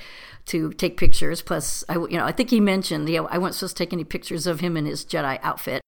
[0.46, 1.42] to take pictures.
[1.42, 4.04] Plus, I you know I think he mentioned yeah I wasn't supposed to take any
[4.04, 5.82] pictures of him in his Jedi outfit,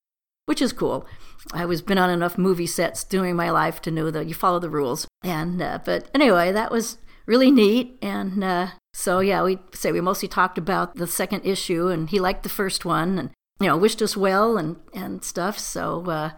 [0.48, 1.06] which is cool.
[1.52, 4.58] I was been on enough movie sets during my life to know that you follow
[4.58, 5.06] the rules.
[5.22, 7.98] And uh, but anyway, that was really neat.
[8.00, 12.18] And uh, so yeah, we say we mostly talked about the second issue, and he
[12.18, 13.30] liked the first one, and
[13.60, 15.58] you know wished us well and and stuff.
[15.58, 16.04] So.
[16.06, 16.30] Uh,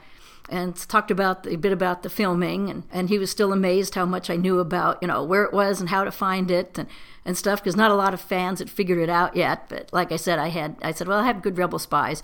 [0.50, 4.04] and talked about a bit about the filming and, and he was still amazed how
[4.04, 6.88] much I knew about you know where it was and how to find it and,
[7.24, 10.12] and stuff because not a lot of fans had figured it out yet but like
[10.12, 12.22] I said I had I said well I have good rebel spies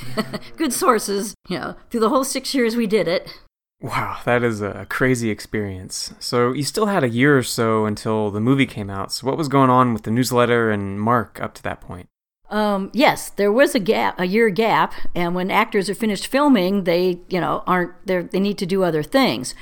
[0.56, 3.40] good sources you know through the whole six years we did it
[3.82, 6.14] Wow, that is a crazy experience.
[6.18, 9.12] So, you still had a year or so until the movie came out.
[9.12, 12.08] So, what was going on with the newsletter and Mark up to that point?
[12.48, 16.84] Um, yes, there was a gap, a year gap, and when actors are finished filming,
[16.84, 19.54] they, you know, aren't they they need to do other things.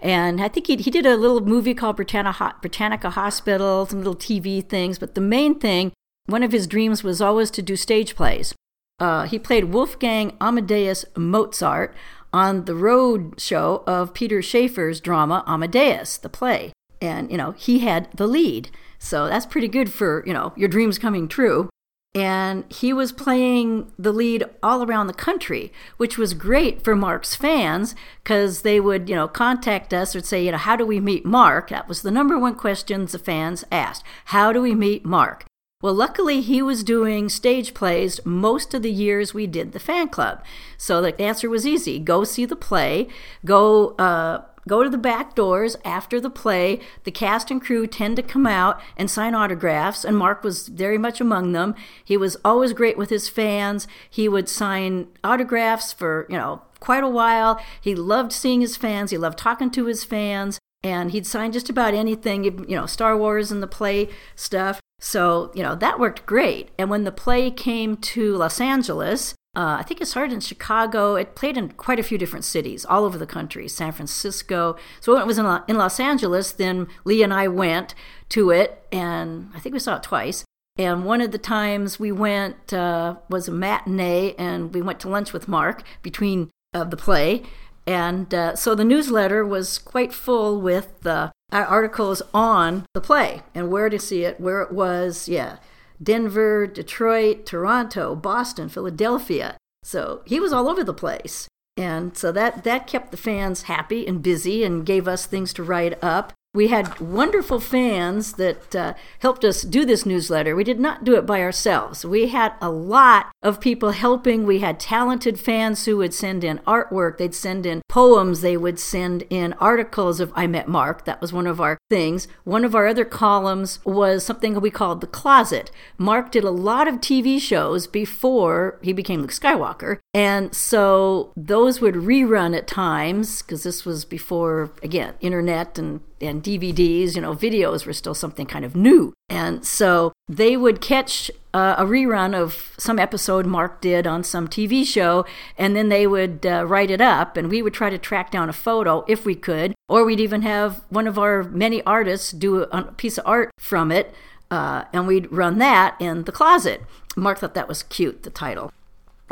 [0.00, 4.16] And I think he, he did a little movie called Britannia, Britannia Hospital, some little
[4.16, 4.98] TV things.
[4.98, 5.92] But the main thing,
[6.26, 8.52] one of his dreams was always to do stage plays.
[8.98, 11.94] Uh, he played Wolfgang Amadeus Mozart
[12.32, 16.72] on the road show of Peter Shaffer's drama Amadeus, the play.
[17.00, 18.70] And, you know, he had the lead.
[18.98, 21.68] So that's pretty good for, you know, your dreams coming true
[22.14, 27.34] and he was playing the lead all around the country, which was great for Mark's
[27.34, 31.00] fans because they would, you know, contact us or say, you know, how do we
[31.00, 31.70] meet Mark?
[31.70, 34.04] That was the number one question the fans asked.
[34.26, 35.46] How do we meet Mark?
[35.80, 40.10] Well, luckily, he was doing stage plays most of the years we did the fan
[40.10, 40.44] club.
[40.76, 43.08] So the answer was easy go see the play,
[43.44, 46.80] go uh, go to the back doors after the play.
[47.04, 50.98] The cast and crew tend to come out and sign autographs, and Mark was very
[50.98, 51.74] much among them.
[52.04, 53.86] He was always great with his fans.
[54.08, 57.60] He would sign autographs for, you know, quite a while.
[57.80, 61.70] He loved seeing his fans, he loved talking to his fans, and he'd sign just
[61.70, 64.80] about anything, you know, Star Wars and the play stuff.
[65.00, 66.70] So, you know, that worked great.
[66.78, 71.14] And when the play came to Los Angeles, uh, I think it started in Chicago.
[71.14, 74.76] It played in quite a few different cities all over the country, San Francisco.
[75.00, 77.94] So when it was in, in Los Angeles, then Lee and I went
[78.30, 80.44] to it, and I think we saw it twice.
[80.78, 85.10] And one of the times we went uh, was a matinee, and we went to
[85.10, 87.42] lunch with Mark between uh, the play.
[87.86, 93.70] And uh, so the newsletter was quite full with uh, articles on the play and
[93.70, 95.58] where to see it, where it was, yeah.
[96.02, 99.56] Denver, Detroit, Toronto, Boston, Philadelphia.
[99.82, 101.48] So he was all over the place.
[101.76, 105.62] And so that, that kept the fans happy and busy and gave us things to
[105.62, 106.32] write up.
[106.54, 110.54] We had wonderful fans that uh, helped us do this newsletter.
[110.54, 112.04] We did not do it by ourselves.
[112.04, 114.46] We had a lot of people helping.
[114.46, 118.78] We had talented fans who would send in artwork, they'd send in poems, they would
[118.78, 121.04] send in articles of I Met Mark.
[121.04, 122.28] That was one of our things.
[122.44, 125.70] One of our other columns was something we called The Closet.
[125.98, 129.98] Mark did a lot of TV shows before he became Luke Skywalker.
[130.14, 136.42] And so those would rerun at times because this was before, again, internet and and
[136.42, 139.12] DVDs, you know, videos were still something kind of new.
[139.28, 144.48] And so they would catch uh, a rerun of some episode Mark did on some
[144.48, 145.26] TV show,
[145.58, 148.48] and then they would uh, write it up, and we would try to track down
[148.48, 152.62] a photo if we could, or we'd even have one of our many artists do
[152.62, 154.14] a, piece of art from it,
[154.50, 156.82] uh, and we'd run that in the closet.
[157.16, 158.72] Mark thought that was cute, the title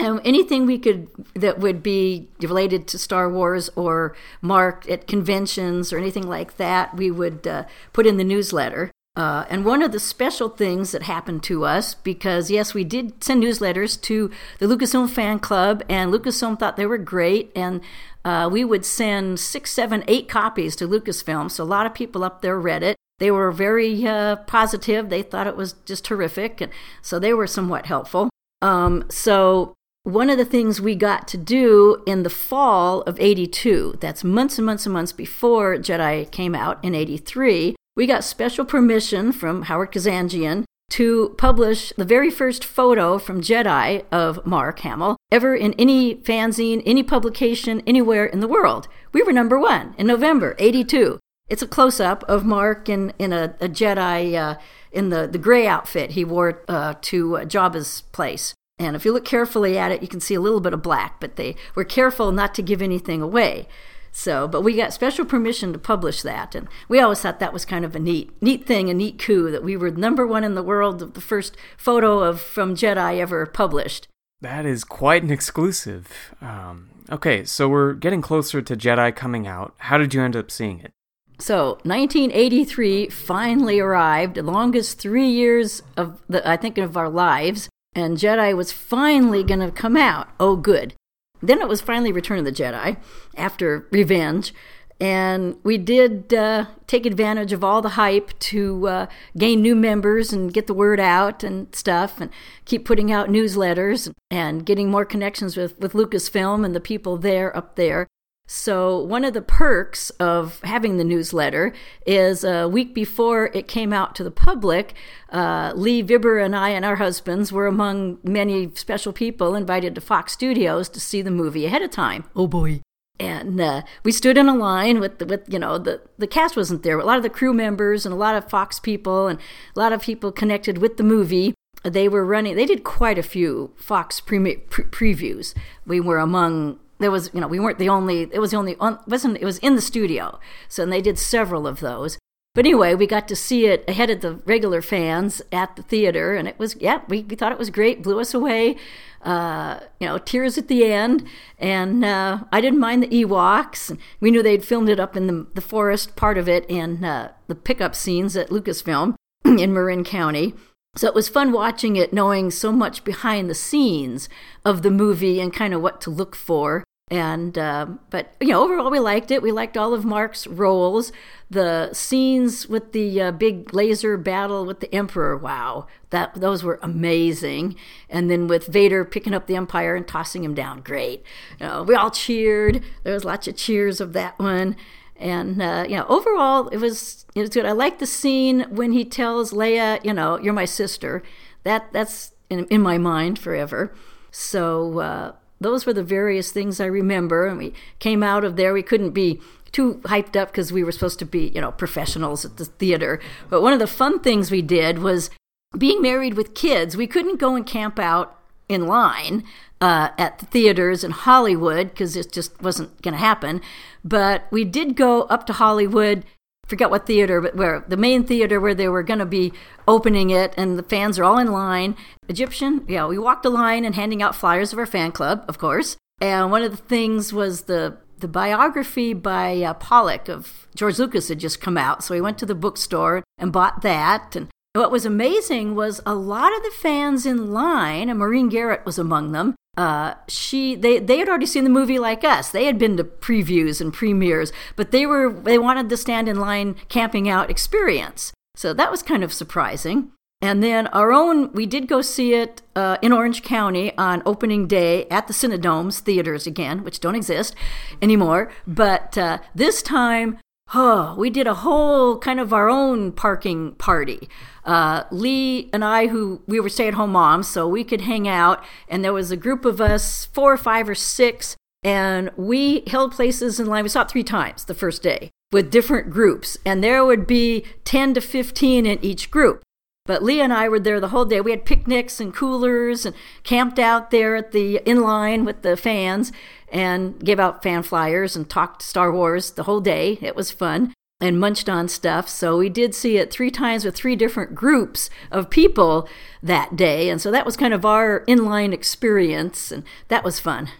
[0.00, 5.92] and anything we could that would be related to Star Wars or marked at conventions
[5.92, 8.90] or anything like that, we would uh, put in the newsletter.
[9.16, 13.22] Uh, and one of the special things that happened to us, because yes, we did
[13.22, 17.80] send newsletters to the Lucasfilm fan club, and Lucasfilm thought they were great, and
[18.24, 21.50] uh, we would send six, seven, eight copies to Lucasfilm.
[21.50, 22.96] So a lot of people up there read it.
[23.18, 25.10] They were very uh, positive.
[25.10, 28.30] They thought it was just terrific, and so they were somewhat helpful.
[28.62, 33.98] Um, so one of the things we got to do in the fall of 82,
[34.00, 38.64] that's months and months and months before Jedi came out in 83, we got special
[38.64, 45.16] permission from Howard Kazanjian to publish the very first photo from Jedi of Mark Hamill
[45.30, 48.88] ever in any fanzine, any publication, anywhere in the world.
[49.12, 51.18] We were number one in November 82.
[51.48, 54.58] It's a close up of Mark in, in a, a Jedi uh,
[54.92, 58.54] in the, the gray outfit he wore uh, to uh, Jabba's place.
[58.78, 61.20] And if you look carefully at it, you can see a little bit of black,
[61.20, 63.68] but they were careful not to give anything away.
[64.12, 67.64] So, but we got special permission to publish that, and we always thought that was
[67.64, 70.54] kind of a neat, neat thing, a neat coup that we were number one in
[70.54, 74.08] the world of the first photo of from Jedi ever published.
[74.40, 76.34] That is quite an exclusive.
[76.40, 79.74] Um, okay, so we're getting closer to Jedi coming out.
[79.78, 80.92] How did you end up seeing it?
[81.38, 87.70] So, 1983 finally arrived, the longest three years of the, I think, of our lives
[87.94, 90.28] and Jedi was finally going to come out.
[90.38, 90.94] Oh, good.
[91.42, 92.96] Then it was finally Return of the Jedi
[93.36, 94.54] after Revenge.
[95.00, 100.30] And we did uh, take advantage of all the hype to uh, gain new members
[100.30, 102.30] and get the word out and stuff, and
[102.66, 107.56] keep putting out newsletters and getting more connections with, with Lucasfilm and the people there
[107.56, 108.06] up there.
[108.52, 111.72] So, one of the perks of having the newsletter
[112.04, 114.94] is a week before it came out to the public,
[115.28, 120.00] uh, Lee Vibber and I and our husbands were among many special people invited to
[120.00, 122.24] Fox Studios to see the movie ahead of time.
[122.34, 122.80] Oh boy.
[123.20, 126.56] And uh, we stood in a line with, the, with you know, the, the cast
[126.56, 129.28] wasn't there, but a lot of the crew members and a lot of Fox people
[129.28, 129.38] and
[129.76, 133.22] a lot of people connected with the movie they were running they did quite a
[133.22, 135.54] few fox pre- pre- previews
[135.86, 138.76] we were among there was you know we weren't the only it was the only
[139.06, 140.38] wasn't it was in the studio.
[140.68, 142.18] So and they did several of those.
[142.54, 146.34] But anyway we got to see it ahead of the regular fans at the theater
[146.34, 148.76] and it was yeah we, we thought it was great blew us away
[149.22, 151.26] uh, you know tears at the end.
[151.58, 153.96] And uh, i didn't mind the ewoks.
[154.20, 157.28] We knew they'd filmed it up in the, the forest part of it and uh,
[157.48, 160.54] the pickup scenes at lucasfilm in marin county.
[160.96, 164.28] So it was fun watching it, knowing so much behind the scenes
[164.64, 166.82] of the movie and kind of what to look for.
[167.10, 169.42] And uh, but you know overall we liked it.
[169.42, 171.10] We liked all of Mark's roles.
[171.50, 176.78] The scenes with the uh, big laser battle with the Emperor, wow, that those were
[176.82, 177.74] amazing.
[178.08, 181.24] And then with Vader picking up the Empire and tossing him down, great.
[181.58, 182.84] You know, we all cheered.
[183.02, 184.76] There was lots of cheers of that one.
[185.16, 187.66] And uh, you know, overall it was it was good.
[187.66, 191.24] I like the scene when he tells Leia, you know, you're my sister.
[191.64, 193.92] That that's in, in my mind forever.
[194.30, 197.46] So uh, those were the various things I remember.
[197.46, 198.72] And we came out of there.
[198.72, 199.40] We couldn't be
[199.72, 203.20] too hyped up because we were supposed to be, you know, professionals at the theater.
[203.48, 205.30] But one of the fun things we did was
[205.76, 206.96] being married with kids.
[206.96, 208.36] We couldn't go and camp out
[208.68, 209.44] in line
[209.80, 213.60] uh, at the theaters in Hollywood because it just wasn't going to happen.
[214.04, 216.24] But we did go up to Hollywood
[216.70, 219.52] forget what theater, but where the main theater where they were going to be
[219.86, 221.96] opening it, and the fans are all in line.
[222.28, 225.58] Egyptian, yeah, we walked the line and handing out flyers of our fan club, of
[225.58, 225.96] course.
[226.20, 231.28] And one of the things was the the biography by uh, Pollock of George Lucas
[231.28, 234.36] had just come out, so we went to the bookstore and bought that.
[234.36, 238.86] And what was amazing was a lot of the fans in line, and Maureen Garrett
[238.86, 239.54] was among them.
[239.76, 242.50] Uh, she they they had already seen the movie like us.
[242.50, 246.38] They had been to previews and premieres, but they were they wanted the stand in
[246.38, 248.32] line camping out experience.
[248.56, 250.12] So that was kind of surprising.
[250.42, 254.66] And then our own, we did go see it uh, in Orange County on opening
[254.66, 257.54] day at the Cinedomes theaters again, which don't exist
[258.00, 258.50] anymore.
[258.66, 260.38] But uh, this time,
[260.74, 264.28] oh, we did a whole kind of our own parking party.
[264.64, 268.28] Uh, Lee and I, who we were stay at home moms, so we could hang
[268.28, 268.62] out.
[268.88, 273.12] And there was a group of us, four or five or six, and we held
[273.12, 273.82] places in line.
[273.82, 277.64] We saw it three times the first day with different groups, and there would be
[277.84, 279.62] 10 to 15 in each group.
[280.06, 281.40] But Lee and I were there the whole day.
[281.40, 283.14] We had picnics and coolers and
[283.44, 286.32] camped out there at the in line with the fans
[286.70, 290.18] and gave out fan flyers and talked Star Wars the whole day.
[290.20, 292.28] It was fun and munched on stuff.
[292.28, 296.08] So we did see it three times with three different groups of people
[296.42, 297.10] that day.
[297.10, 300.70] And so that was kind of our inline experience, and that was fun.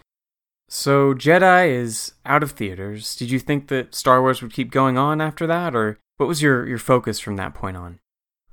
[0.69, 3.17] So Jedi is out of theaters.
[3.17, 6.41] Did you think that Star Wars would keep going on after that, or what was
[6.41, 7.99] your, your focus from that point on?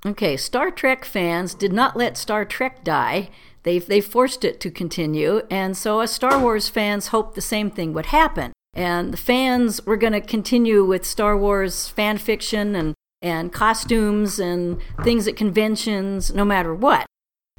[0.04, 3.30] Okay, Star Trek fans did not let Star Trek die.
[3.62, 7.70] They they forced it to continue, and so as Star Wars fans hoped the same
[7.70, 8.52] thing would happen.
[8.74, 14.38] And the fans were going to continue with Star Wars fan fiction and and costumes
[14.38, 17.06] and things at conventions, no matter what.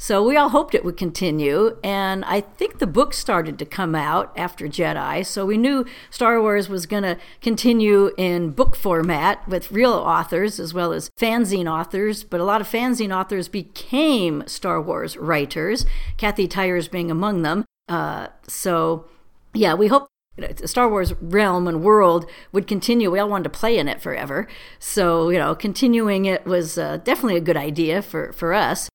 [0.02, 3.96] So we all hoped it would continue, and I think the book started to come
[3.96, 9.46] out after Jedi, so we knew Star Wars was going to continue in book format
[9.46, 14.42] with real authors as well as fanzine authors, but a lot of fanzine authors became
[14.48, 15.86] Star Wars writers,
[16.16, 17.66] Kathy Tyers being among them.
[17.90, 19.06] Uh, so,
[19.54, 23.12] yeah, we hope the Star Wars realm and world would continue.
[23.12, 24.48] We all wanted to play in it forever.
[24.80, 28.88] So, you know, continuing it was uh, definitely a good idea for, for us.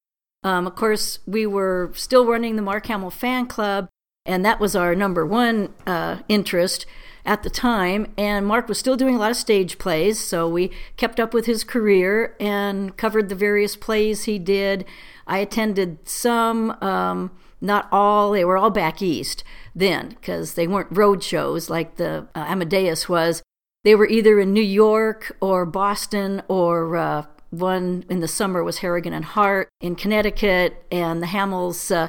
[0.45, 3.89] Um, of course, we were still running the Mark Hamill fan club,
[4.27, 6.87] and that was our number one uh, interest
[7.25, 8.13] at the time.
[8.19, 11.47] And Mark was still doing a lot of stage plays, so we kept up with
[11.47, 14.85] his career and covered the various plays he did.
[15.27, 17.31] I attended some, um,
[17.63, 19.43] not all, they were all back east
[19.75, 23.43] then, because they weren't road shows like the uh, Amadeus was.
[23.83, 27.25] They were either in New York or Boston or uh,
[27.59, 31.91] one in the summer was Harrigan and Hart in Connecticut, and the Hamills.
[31.91, 32.09] Uh,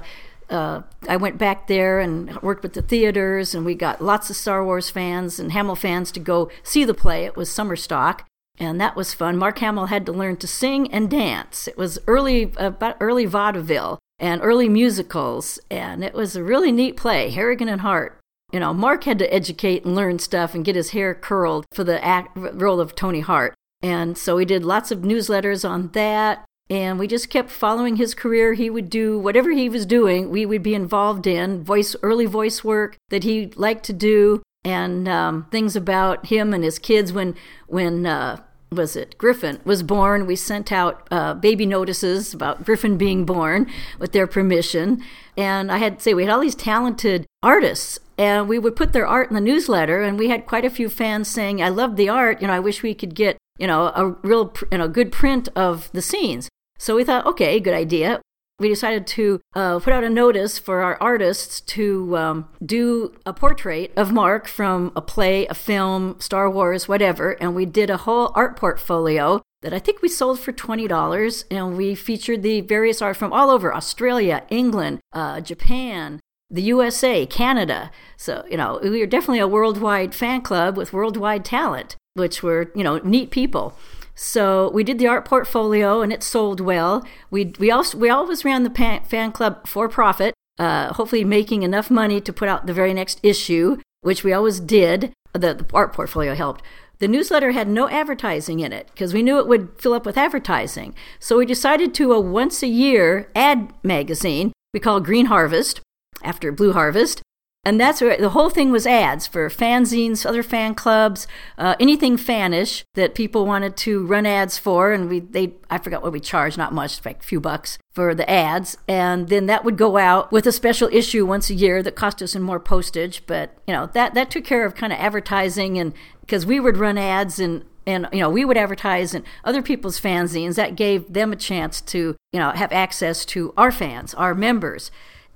[0.49, 4.35] uh, I went back there and worked with the theaters, and we got lots of
[4.35, 7.25] Star Wars fans and Hamill fans to go see the play.
[7.25, 8.27] It was summer stock,
[8.57, 9.37] and that was fun.
[9.37, 11.67] Mark Hamill had to learn to sing and dance.
[11.67, 16.95] It was early, about early vaudeville and early musicals, and it was a really neat
[16.95, 17.31] play.
[17.31, 18.19] Harrigan and Hart.
[18.51, 21.83] You know, Mark had to educate and learn stuff and get his hair curled for
[21.83, 23.53] the act, role of Tony Hart.
[23.85, 26.43] And so we did lots of newsletters on that.
[26.71, 28.55] And we just kept following his career.
[28.55, 32.63] He would do whatever he was doing, we would be involved in voice, early voice
[32.63, 37.13] work that he liked to do, and um, things about him and his kids.
[37.13, 37.35] When
[37.67, 42.97] when uh, was it Griffin was born, we sent out uh, baby notices about Griffin
[42.97, 43.69] being born
[43.99, 45.03] with their permission.
[45.37, 48.93] And I had to say we had all these talented artists and we would put
[48.93, 51.95] their art in the newsletter and we had quite a few fans saying i love
[51.95, 54.87] the art you know i wish we could get you know, a real, you know,
[54.87, 56.49] good print of the scenes.
[56.77, 58.21] So we thought, okay, good idea.
[58.57, 63.33] We decided to uh, put out a notice for our artists to um, do a
[63.33, 67.31] portrait of Mark from a play, a film, Star Wars, whatever.
[67.31, 71.43] And we did a whole art portfolio that I think we sold for $20.
[71.51, 77.25] And we featured the various art from all over Australia, England, uh, Japan, the USA,
[77.25, 77.91] Canada.
[78.15, 82.71] So, you know, we are definitely a worldwide fan club with worldwide talent which were,
[82.75, 83.77] you know, neat people.
[84.15, 87.05] So we did the art portfolio and it sold well.
[87.29, 91.91] We, we, also, we always ran the fan club for profit, uh, hopefully making enough
[91.91, 95.13] money to put out the very next issue, which we always did.
[95.33, 96.63] The, the art portfolio helped.
[96.99, 100.17] The newsletter had no advertising in it because we knew it would fill up with
[100.17, 100.95] advertising.
[101.19, 105.79] So we decided to a once a year ad magazine we call Green Harvest
[106.21, 107.21] after Blue Harvest.
[107.65, 111.25] And that's where the whole thing was ads for fanzines, other fan clubs,
[111.57, 114.93] uh, anything fanish that people wanted to run ads for.
[114.93, 118.13] And we, they, I forgot what we charged, not much, like a few bucks for
[118.13, 118.77] the ads.
[118.87, 122.21] And then that would go out with a special issue once a year that cost
[122.21, 123.25] us some more postage.
[123.25, 126.77] But, you know, that, that took care of kind of advertising and because we would
[126.77, 131.13] run ads and and you know we would advertise in other people's fanzines that gave
[131.13, 134.89] them a chance to you know have access to our fans our members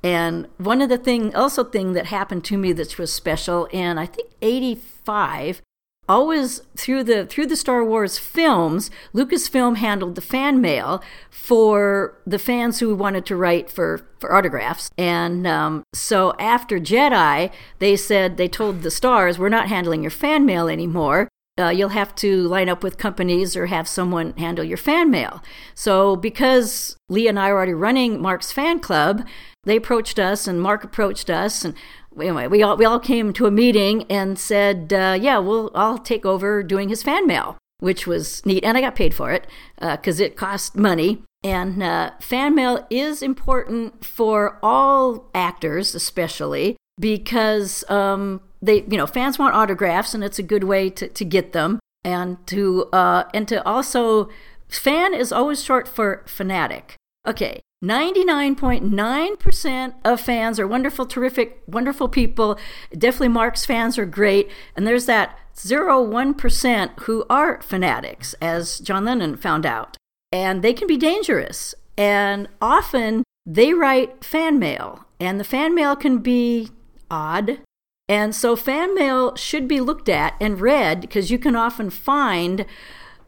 [0.04, 3.98] and one of the thing, also thing that happened to me that was special in
[3.98, 5.62] I think '85,
[6.08, 12.40] always through the through the Star Wars films, Lucasfilm handled the fan mail for the
[12.40, 14.90] fans who wanted to write for for autographs.
[14.98, 20.12] And um, so after Jedi, they said they told the stars, "We're not handling your
[20.12, 21.30] fan mail anymore."
[21.60, 25.44] Uh, you'll have to line up with companies or have someone handle your fan mail.
[25.76, 29.28] So, because Lee and I were already running Mark's fan club,
[29.64, 31.74] they approached us and Mark approached us, and
[32.18, 35.98] anyway, we all we all came to a meeting and said, uh, "Yeah, well, I'll
[35.98, 39.48] take over doing his fan mail," which was neat, and I got paid for it
[39.80, 41.24] because uh, it cost money.
[41.42, 49.08] And uh, fan mail is important for all actors, especially because um, they, you know,
[49.08, 53.24] fans want autographs, and it's a good way to, to get them, and to uh,
[53.34, 54.30] and to also
[54.68, 56.96] fan is always short for fanatic.
[57.26, 62.60] Okay, 99.9% of fans are wonderful, terrific, wonderful people.
[62.92, 64.52] Definitely Mark's fans are great.
[64.76, 69.96] And there's that 0.1% who are fanatics, as John Lennon found out.
[70.32, 71.74] And they can be dangerous.
[71.98, 76.70] And often they write fan mail, and the fan mail can be
[77.10, 77.60] odd.
[78.08, 82.66] And so fan mail should be looked at and read because you can often find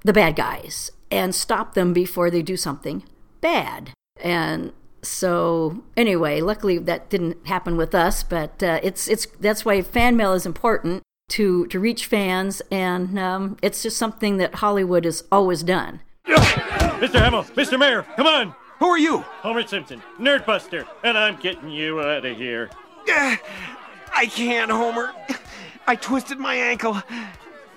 [0.04, 3.04] the bad guys and stop them before they do something
[3.42, 3.92] bad.
[4.22, 9.82] And so anyway, luckily that didn't happen with us, but uh, it's it's that's why
[9.82, 15.06] fan mail is important to to reach fans, and um, it's just something that Hollywood
[15.06, 16.02] has always done.
[16.28, 17.20] Mr.
[17.20, 17.80] Hamill, Mr.
[17.80, 18.56] Mayor, come on!
[18.80, 19.20] Who are you?
[19.20, 22.70] Homer Simpson, Nerdbuster, and I'm getting you out of here.
[23.10, 23.36] Uh,
[24.14, 25.14] I can't, Homer.
[25.88, 27.02] I twisted my ankle.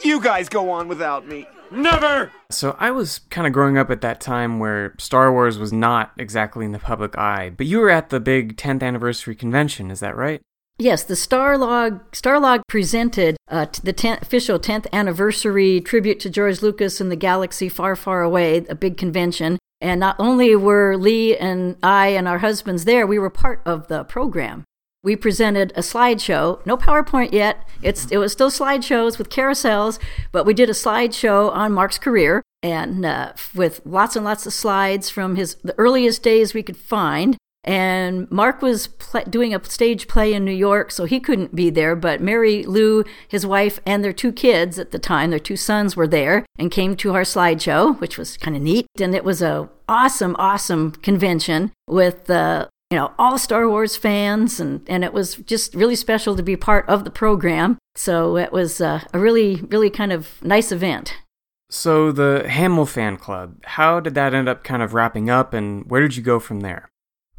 [0.03, 1.47] You guys go on without me.
[1.71, 2.33] Never!
[2.51, 6.13] So I was kind of growing up at that time where Star Wars was not
[6.19, 10.01] exactly in the public eye, but you were at the big 10th anniversary convention, is
[10.01, 10.41] that right?
[10.79, 17.01] Yes, the Starlog Starlog presented uh, the 10th, official 10th anniversary tribute to George Lucas
[17.01, 19.59] and the galaxy far, far away, a big convention.
[19.81, 23.87] And not only were Lee and I and our husbands there, we were part of
[23.89, 24.65] the program
[25.05, 26.65] we presented a slideshow.
[26.67, 27.69] No PowerPoint yet.
[27.83, 30.01] It's it was still slideshows with carousels,
[30.33, 34.55] but we did a slideshow on Mark's career and uh, with lots and lots of
[34.55, 37.37] slides from his the earliest days we could find.
[37.67, 38.89] And Mark was
[39.31, 41.97] doing a stage play in New York, so he couldn't be there.
[41.97, 45.97] But Mary Lou, his wife, and their two kids at the time, their two sons,
[45.97, 48.87] were there and came to our slideshow, which was kind of neat.
[49.01, 54.61] And it was a awesome, awesome convention with uh, you know, all Star Wars fans,
[54.61, 57.77] and, and it was just really special to be part of the program.
[57.97, 61.17] So it was uh, a really, really kind of nice event.
[61.69, 65.91] So the Hamill fan club, how did that end up kind of wrapping up, and
[65.91, 66.89] where did you go from there?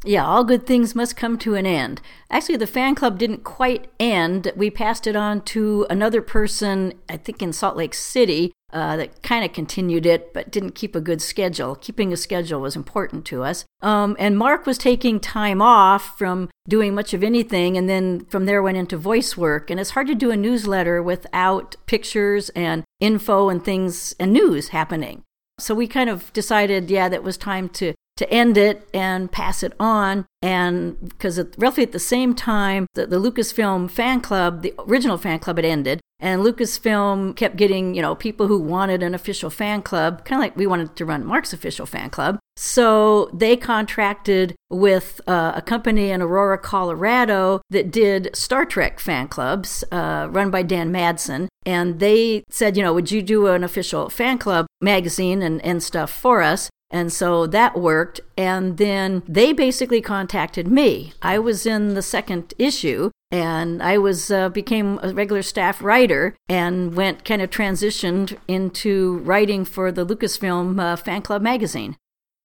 [0.04, 2.02] Yeah, all good things must come to an end.
[2.30, 4.52] Actually, the fan club didn't quite end.
[4.56, 9.22] We passed it on to another person, I think in Salt Lake City, uh, that
[9.22, 11.76] kind of continued it but didn't keep a good schedule.
[11.76, 13.64] Keeping a schedule was important to us.
[13.80, 18.46] Um, and Mark was taking time off from doing much of anything and then from
[18.46, 19.70] there went into voice work.
[19.70, 24.68] And it's hard to do a newsletter without pictures and info and things and news
[24.68, 25.22] happening.
[25.58, 29.62] So we kind of decided, yeah, that was time to to end it and pass
[29.62, 30.26] it on.
[30.42, 35.38] And because roughly at the same time, the, the Lucasfilm fan club, the original fan
[35.38, 36.00] club, had ended.
[36.18, 40.44] And Lucasfilm kept getting, you know, people who wanted an official fan club, kind of
[40.44, 42.38] like we wanted to run Mark's official fan club.
[42.56, 49.28] So they contracted with uh, a company in Aurora, Colorado that did Star Trek fan
[49.28, 51.48] clubs uh, run by Dan Madsen.
[51.66, 55.82] And they said, you know, would you do an official fan club magazine and, and
[55.82, 56.70] stuff for us?
[56.90, 58.20] And so that worked.
[58.38, 61.12] And then they basically contacted me.
[61.20, 66.36] I was in the second issue and I was uh, became a regular staff writer
[66.48, 71.96] and went kind of transitioned into writing for the Lucasfilm uh, fan club magazine.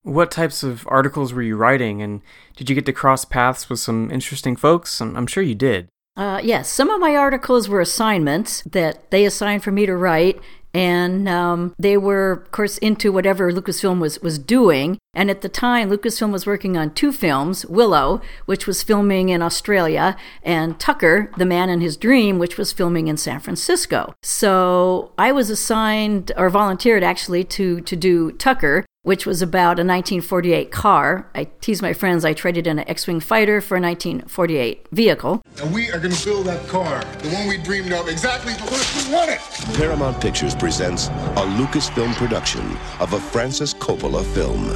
[0.03, 2.21] What types of articles were you writing, and
[2.55, 4.99] did you get to cross paths with some interesting folks?
[4.99, 5.89] I'm, I'm sure you did.
[6.17, 10.41] Uh, yes, some of my articles were assignments that they assigned for me to write,
[10.73, 14.97] and um, they were, of course, into whatever Lucasfilm was was doing.
[15.13, 19.41] And at the time, Lucasfilm was working on two films: Willow, which was filming in
[19.41, 24.13] Australia, and Tucker, The Man in His Dream, which was filming in San Francisco.
[24.23, 29.83] So I was assigned or volunteered actually to to do Tucker, which was about a
[29.83, 31.29] 1948 car.
[31.33, 35.41] I tease my friends, I traded in an X Wing fighter for a 1948 vehicle.
[35.59, 38.65] And we are going to build that car, the one we dreamed of, exactly the
[38.65, 39.39] way we want it.
[39.75, 44.67] Paramount Pictures presents a Lucasfilm production of a Francis Coppola film.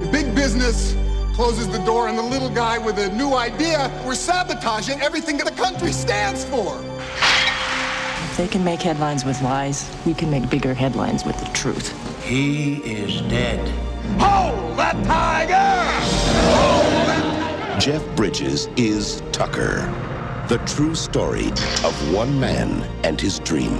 [0.00, 0.96] The big business
[1.34, 3.90] closes the door on the little guy with a new idea.
[4.06, 6.80] We're sabotaging everything that the country stands for.
[8.34, 11.94] If they can make headlines with lies, we can make bigger headlines with the truth.
[12.24, 13.60] He is dead.
[14.18, 15.54] Hold that tiger!
[16.50, 17.80] Hold that...
[17.80, 19.86] Jeff Bridges is Tucker.
[20.48, 23.76] The true story of one man and his dream.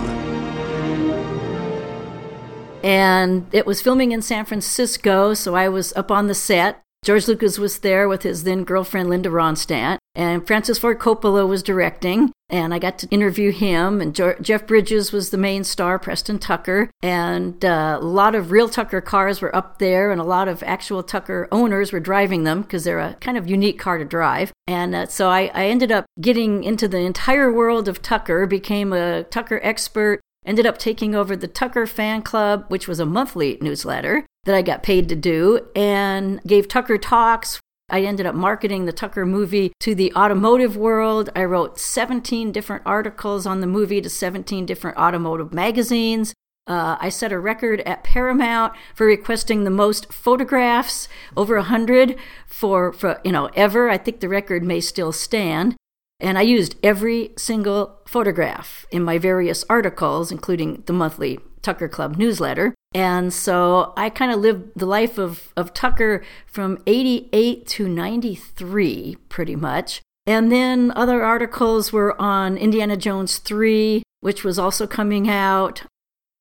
[2.85, 6.84] And it was filming in San Francisco, so I was up on the set.
[7.05, 11.63] George Lucas was there with his then girlfriend Linda Ronstadt, and Francis Ford Coppola was
[11.63, 12.33] directing.
[12.49, 16.39] And I got to interview him, and jo- Jeff Bridges was the main star, Preston
[16.39, 20.49] Tucker, and uh, a lot of real Tucker cars were up there, and a lot
[20.49, 24.05] of actual Tucker owners were driving them because they're a kind of unique car to
[24.05, 24.53] drive.
[24.67, 28.93] And uh, so I, I ended up getting into the entire world of Tucker, became
[28.93, 33.59] a Tucker expert, ended up taking over the Tucker Fan Club, which was a monthly
[33.61, 37.61] newsletter that I got paid to do, and gave Tucker talks.
[37.91, 41.31] I ended up marketing the Tucker movie to the automotive world.
[41.37, 46.33] I wrote 17 different articles on the movie to 17 different automotive magazines.
[46.67, 52.17] Uh, I set a record at Paramount for requesting the most photographs, over 100
[52.47, 53.91] for, for you know ever.
[53.91, 55.77] I think the record may still stand.
[56.21, 62.17] And I used every single photograph in my various articles, including the monthly Tucker Club
[62.17, 62.75] newsletter.
[62.95, 69.17] And so I kind of lived the life of, of Tucker from 88 to 93,
[69.29, 70.01] pretty much.
[70.27, 75.83] And then other articles were on Indiana Jones 3, which was also coming out.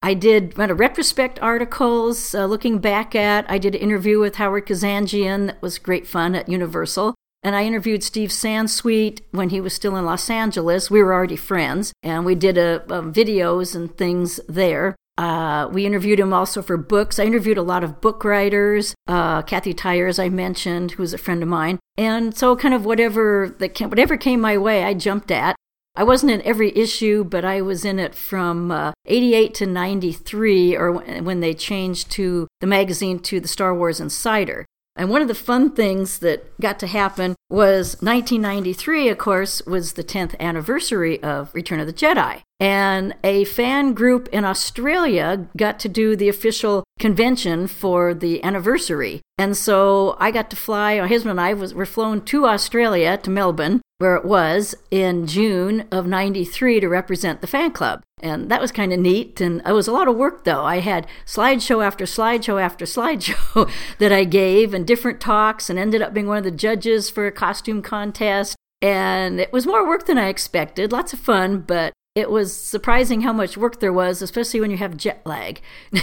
[0.01, 3.49] I did run of retrospect articles uh, looking back at.
[3.49, 7.15] I did an interview with Howard Kazanjian that was great fun at Universal.
[7.43, 10.89] And I interviewed Steve Sansweet when he was still in Los Angeles.
[10.89, 14.95] We were already friends, and we did a, a videos and things there.
[15.17, 17.19] Uh, we interviewed him also for books.
[17.19, 21.43] I interviewed a lot of book writers, uh, Kathy Tyers, I mentioned, who's a friend
[21.43, 21.79] of mine.
[21.97, 25.55] And so, kind of whatever that came, whatever came my way, I jumped at.
[25.95, 30.75] I wasn't in every issue, but I was in it from uh, 88 to 93,
[30.75, 34.65] or when they changed to the magazine to the Star Wars Insider.
[34.95, 39.93] And one of the fun things that got to happen was 1993, of course, was
[39.93, 42.41] the 10th anniversary of Return of the Jedi.
[42.59, 49.21] And a fan group in Australia got to do the official convention for the anniversary.
[49.37, 53.17] And so I got to fly, my husband and I was, were flown to Australia,
[53.17, 58.03] to Melbourne, where it was in June of 93 to represent the fan club.
[58.21, 59.39] And that was kind of neat.
[59.39, 60.65] And it was a lot of work, though.
[60.65, 66.01] I had slideshow after slideshow after slideshow that I gave and different talks and ended
[66.01, 68.57] up being one of the judges for a costume contest.
[68.81, 70.91] And it was more work than I expected.
[70.91, 74.77] Lots of fun, but it was surprising how much work there was, especially when you
[74.79, 75.61] have jet lag.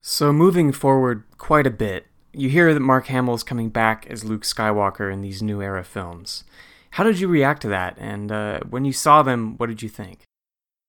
[0.00, 4.22] so, moving forward quite a bit, you hear that Mark Hamill is coming back as
[4.22, 6.44] Luke Skywalker in these new era films.
[6.90, 7.96] How did you react to that?
[7.98, 10.24] And uh, when you saw them, what did you think?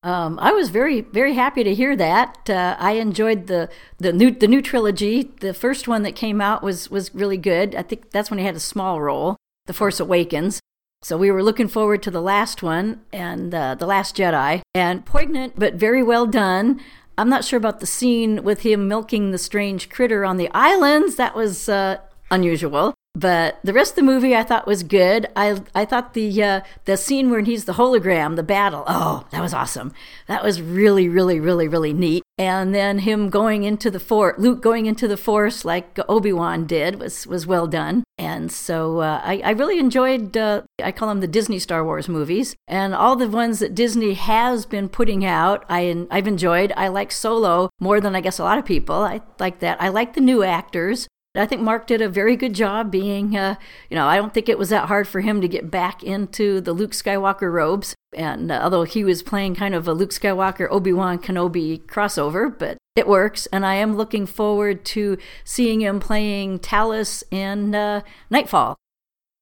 [0.04, 2.50] Um, I was very, very happy to hear that.
[2.50, 5.30] Uh, I enjoyed the the new the new trilogy.
[5.40, 7.76] The first one that came out was was really good.
[7.76, 9.36] I think that's when he had a small role,
[9.66, 10.60] The Force Awakens.
[11.02, 15.06] So we were looking forward to the last one and uh, the Last Jedi, and
[15.06, 16.80] poignant but very well done.
[17.16, 21.14] I'm not sure about the scene with him milking the strange critter on the islands.
[21.14, 21.98] That was uh,
[22.30, 22.94] unusual.
[23.14, 25.26] But the rest of the movie I thought was good.
[25.36, 28.84] I I thought the uh, the scene where he's the hologram, the battle.
[28.86, 29.92] Oh, that was awesome.
[30.28, 32.22] That was really really really really neat.
[32.38, 36.66] And then him going into the fort, Luke going into the force like Obi Wan
[36.66, 38.02] did was was well done.
[38.16, 40.34] And so uh, I I really enjoyed.
[40.34, 44.14] Uh, I call them the Disney Star Wars movies, and all the ones that Disney
[44.14, 45.66] has been putting out.
[45.68, 46.72] I I've enjoyed.
[46.78, 48.96] I like Solo more than I guess a lot of people.
[48.96, 49.82] I like that.
[49.82, 51.08] I like the new actors.
[51.34, 53.54] I think Mark did a very good job being, uh,
[53.88, 56.60] you know, I don't think it was that hard for him to get back into
[56.60, 57.94] the Luke Skywalker robes.
[58.12, 62.56] And uh, although he was playing kind of a Luke Skywalker Obi Wan Kenobi crossover,
[62.56, 63.46] but it works.
[63.46, 68.76] And I am looking forward to seeing him playing Talus in uh, Knightfall.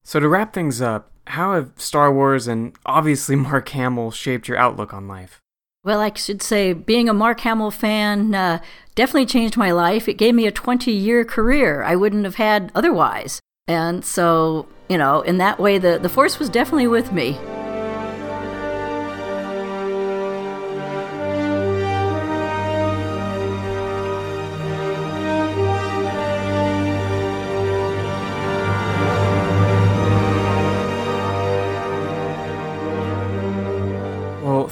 [0.05, 4.59] So, to wrap things up, how have Star Wars and obviously Mark Hamill shaped your
[4.59, 5.41] outlook on life?
[5.83, 8.61] Well, I should say, being a Mark Hamill fan uh,
[8.95, 10.09] definitely changed my life.
[10.09, 13.41] It gave me a 20 year career I wouldn't have had otherwise.
[13.67, 17.39] And so, you know, in that way, the, the Force was definitely with me.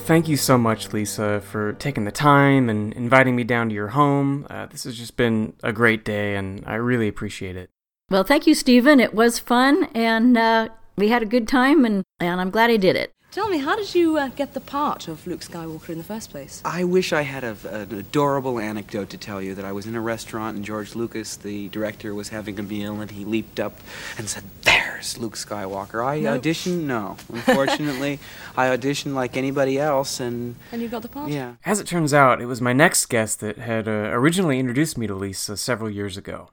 [0.09, 3.89] Thank you so much, Lisa, for taking the time and inviting me down to your
[3.89, 4.47] home.
[4.49, 7.69] Uh, this has just been a great day, and I really appreciate it.
[8.11, 9.01] Well, thank you, Stephen.
[9.01, 12.79] It was fun, and uh, we had a good time, and, and I'm glad I
[12.79, 13.13] did it.
[13.31, 16.31] Tell me, how did you uh, get the part of Luke Skywalker in the first
[16.31, 16.63] place?
[16.65, 19.95] I wish I had a, an adorable anecdote to tell you that I was in
[19.95, 23.81] a restaurant and George Lucas, the director, was having a meal and he leaped up
[24.17, 26.03] and said, There's Luke Skywalker.
[26.05, 26.43] I Nope.
[26.43, 26.85] auditioned?
[26.85, 27.19] No.
[27.33, 28.19] Unfortunately,
[28.57, 30.57] I auditioned like anybody else and.
[30.73, 31.31] And you got the part?
[31.31, 31.57] Yeah.
[31.67, 35.07] As it turns out, it was my next guest that had uh, originally introduced me
[35.07, 36.49] to Lisa several years ago.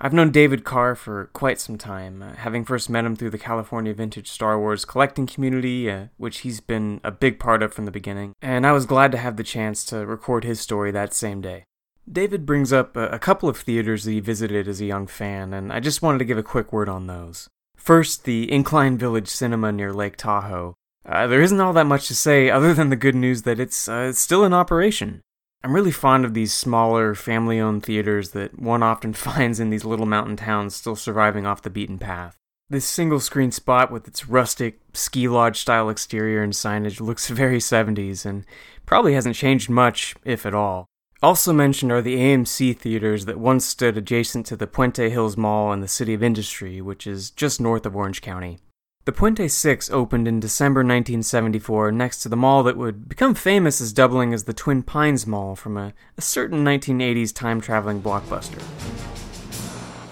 [0.00, 3.38] I've known David Carr for quite some time, uh, having first met him through the
[3.38, 7.84] California Vintage Star Wars collecting community, uh, which he's been a big part of from
[7.84, 11.14] the beginning, and I was glad to have the chance to record his story that
[11.14, 11.64] same day.
[12.10, 15.72] David brings up a, couple of theaters that he visited as a young fan, and
[15.72, 17.48] I just wanted to give a quick word on those.
[17.76, 20.74] First, the Incline Village Cinema near Lake Tahoe.
[21.06, 23.88] Uh, there isn't all that much to say other than the good news that it's,
[23.88, 25.22] uh, it's still in operation.
[25.64, 29.86] I'm really fond of these smaller, family owned theaters that one often finds in these
[29.86, 32.36] little mountain towns still surviving off the beaten path.
[32.68, 37.58] This single screen spot with its rustic, ski lodge style exterior and signage looks very
[37.58, 38.44] 70s and
[38.84, 40.84] probably hasn't changed much, if at all.
[41.22, 45.72] Also mentioned are the AMC theaters that once stood adjacent to the Puente Hills Mall
[45.72, 48.58] in the City of Industry, which is just north of Orange County.
[49.06, 53.78] The Puente 6 opened in December 1974 next to the mall that would become famous
[53.78, 58.62] as doubling as the Twin Pines Mall from a, a certain 1980s time traveling blockbuster.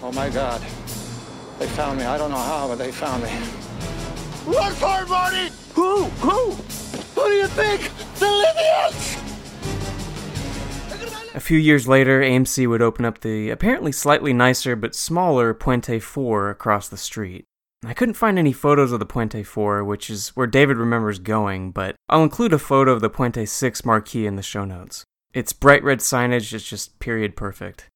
[0.03, 0.61] Oh my god.
[1.57, 2.05] They found me.
[2.05, 3.31] I don't know how, but they found me.
[4.45, 5.49] Run for it, Marty!
[5.73, 6.03] Who?
[6.03, 6.51] Who?
[6.51, 7.89] Who do you think?
[8.19, 9.17] The Libyans!
[11.33, 15.99] A few years later, AMC would open up the apparently slightly nicer but smaller Puente
[15.99, 17.47] 4 across the street.
[17.85, 21.71] I couldn't find any photos of the Puente 4, which is where David remembers going,
[21.71, 25.03] but I'll include a photo of the Puente 6 marquee in the show notes.
[25.33, 27.89] Its bright red signage is just period perfect.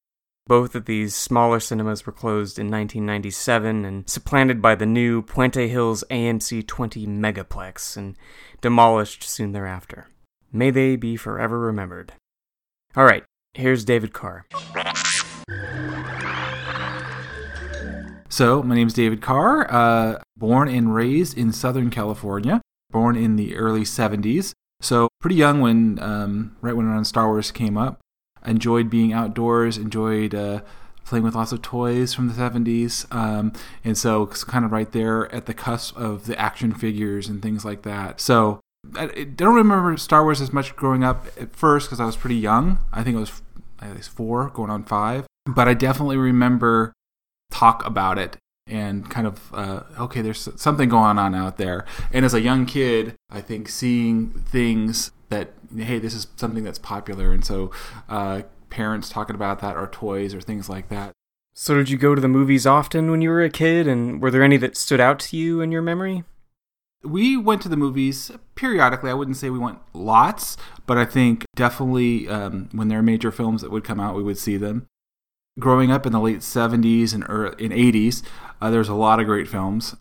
[0.46, 5.68] Both of these smaller cinemas were closed in 1997 and supplanted by the new Puente
[5.70, 8.16] Hills AMC 20 Megaplex and
[8.62, 10.08] demolished soon thereafter.
[10.52, 12.14] May they be forever remembered.
[12.96, 13.24] Alright,
[13.54, 14.46] here's David Carr.
[18.30, 22.62] So, my name is David Carr, uh, born and raised in Southern California,
[22.92, 24.52] born in the early 70s.
[24.82, 28.00] So, pretty young when, um, right when around Star Wars came up.
[28.46, 30.62] Enjoyed being outdoors, enjoyed uh,
[31.06, 33.12] playing with lots of toys from the 70s.
[33.16, 33.54] Um,
[33.86, 37.42] and so, it's kind of right there at the cusp of the action figures and
[37.42, 38.20] things like that.
[38.20, 38.60] So,
[38.94, 42.18] I I don't remember Star Wars as much growing up at first because I was
[42.18, 42.80] pretty young.
[42.92, 43.42] I think I was
[43.82, 45.26] at least four, going on five.
[45.46, 46.94] But I definitely remember
[47.52, 51.86] talk about it and kind of uh, okay there's something going on out there.
[52.12, 56.80] And as a young kid i think seeing things that hey this is something that's
[56.80, 57.32] popular.
[57.32, 57.72] And so
[58.10, 61.12] uh, parents talking about that or toys or things like that.
[61.54, 64.30] So, did you go to the movies often when you were a kid, and were
[64.30, 66.24] there any that stood out to you in your memory?
[67.04, 69.10] we went to the movies periodically.
[69.10, 73.32] I wouldn't say we went lots but i think definitely um, when there are major
[73.32, 74.88] films that would come out we would see them
[75.60, 78.24] growing up in the late 70s and early, in 80s
[78.62, 79.96] uh, there's a lot of great films.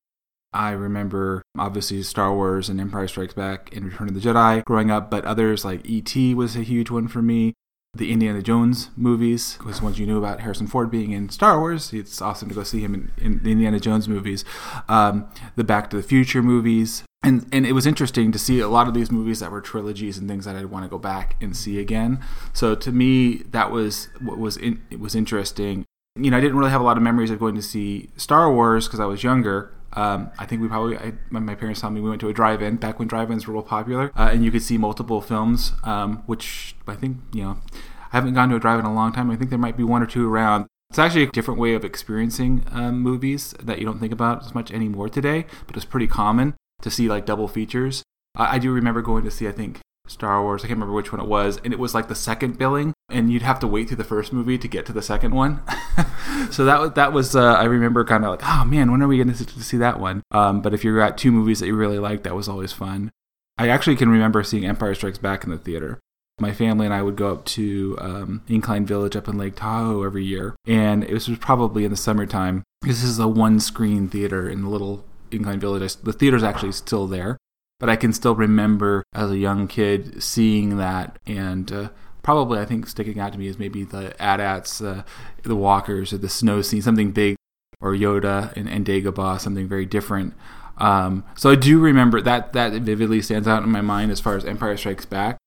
[0.52, 4.90] I remember obviously star wars and empire strikes back and return of the jedi growing
[4.90, 7.54] up but others like et was a huge one for me.
[7.94, 11.92] The indiana jones movies was ones you knew about harrison ford being in star wars.
[11.92, 14.44] It's awesome to go see him in, in the indiana jones movies.
[14.88, 18.68] Um, the back to the future movies and and it was interesting to see a
[18.68, 21.36] lot of these movies that were trilogies and things that I'd want to go back
[21.40, 22.20] and see again.
[22.52, 25.84] So to me, that was what was in, it was interesting.
[26.18, 28.50] You know, I didn't really have a lot of memories of going to see Star
[28.52, 29.72] Wars because I was younger.
[29.92, 32.76] Um, I think we probably, I, my parents told me we went to a drive-in
[32.76, 36.76] back when drive-ins were real popular, uh, and you could see multiple films, um, which
[36.86, 39.30] I think you know, I haven't gone to a drive-in in a long time.
[39.30, 40.66] I think there might be one or two around.
[40.90, 44.54] It's actually a different way of experiencing um, movies that you don't think about as
[44.54, 48.02] much anymore today, but it's pretty common to see like double features.
[48.34, 50.62] I, I do remember going to see, I think, Star Wars.
[50.62, 53.30] I can't remember which one it was, and it was like the second billing, and
[53.30, 55.62] you'd have to wait through the first movie to get to the second one.
[56.50, 59.16] so that that was uh, I remember kind of like, oh man, when are we
[59.22, 60.22] going to see that one?
[60.30, 63.10] Um, but if you're at two movies that you really like, that was always fun.
[63.58, 65.98] I actually can remember seeing Empire Strikes Back in the theater.
[66.38, 70.02] My family and I would go up to um, Incline Village up in Lake Tahoe
[70.02, 72.62] every year, and it was probably in the summertime.
[72.82, 75.06] This is a one-screen theater in the little
[75.36, 75.96] Incline Village.
[75.96, 77.36] The theater's actually still there,
[77.78, 81.88] but I can still remember as a young kid seeing that, and uh,
[82.22, 85.02] probably I think sticking out to me is maybe the AT-ATs, uh,
[85.42, 87.36] the walkers, or the snow scene, something big,
[87.80, 90.34] or Yoda and, and Dagobah, something very different.
[90.78, 94.36] Um, so I do remember that that vividly stands out in my mind as far
[94.36, 95.38] as Empire Strikes Back.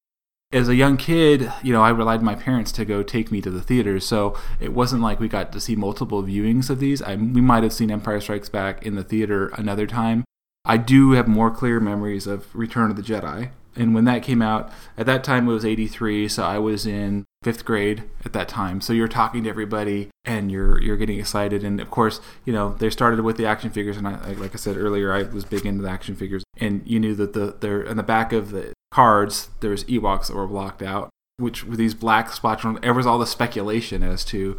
[0.51, 3.39] As a young kid, you know, I relied on my parents to go take me
[3.41, 3.99] to the theater.
[3.99, 7.03] so it wasn't like we got to see multiple viewings of these.
[7.03, 10.23] I, we might have seen Empire Strikes Back in the theater another time,
[10.65, 13.51] I do have more clear memories of Return of the Jedi.
[13.75, 17.25] And when that came out, at that time it was 83, so I was in
[17.43, 18.81] fifth grade at that time.
[18.81, 21.63] So you're talking to everybody and you're you're getting excited.
[21.63, 24.57] And of course, you know they started with the action figures, and I, like I
[24.57, 26.43] said earlier, I was big into the action figures.
[26.57, 30.27] And you knew that the they're in the back of the cards there was Ewoks
[30.27, 32.63] that were blocked out, which were these black spots.
[32.81, 34.57] There was all the speculation as to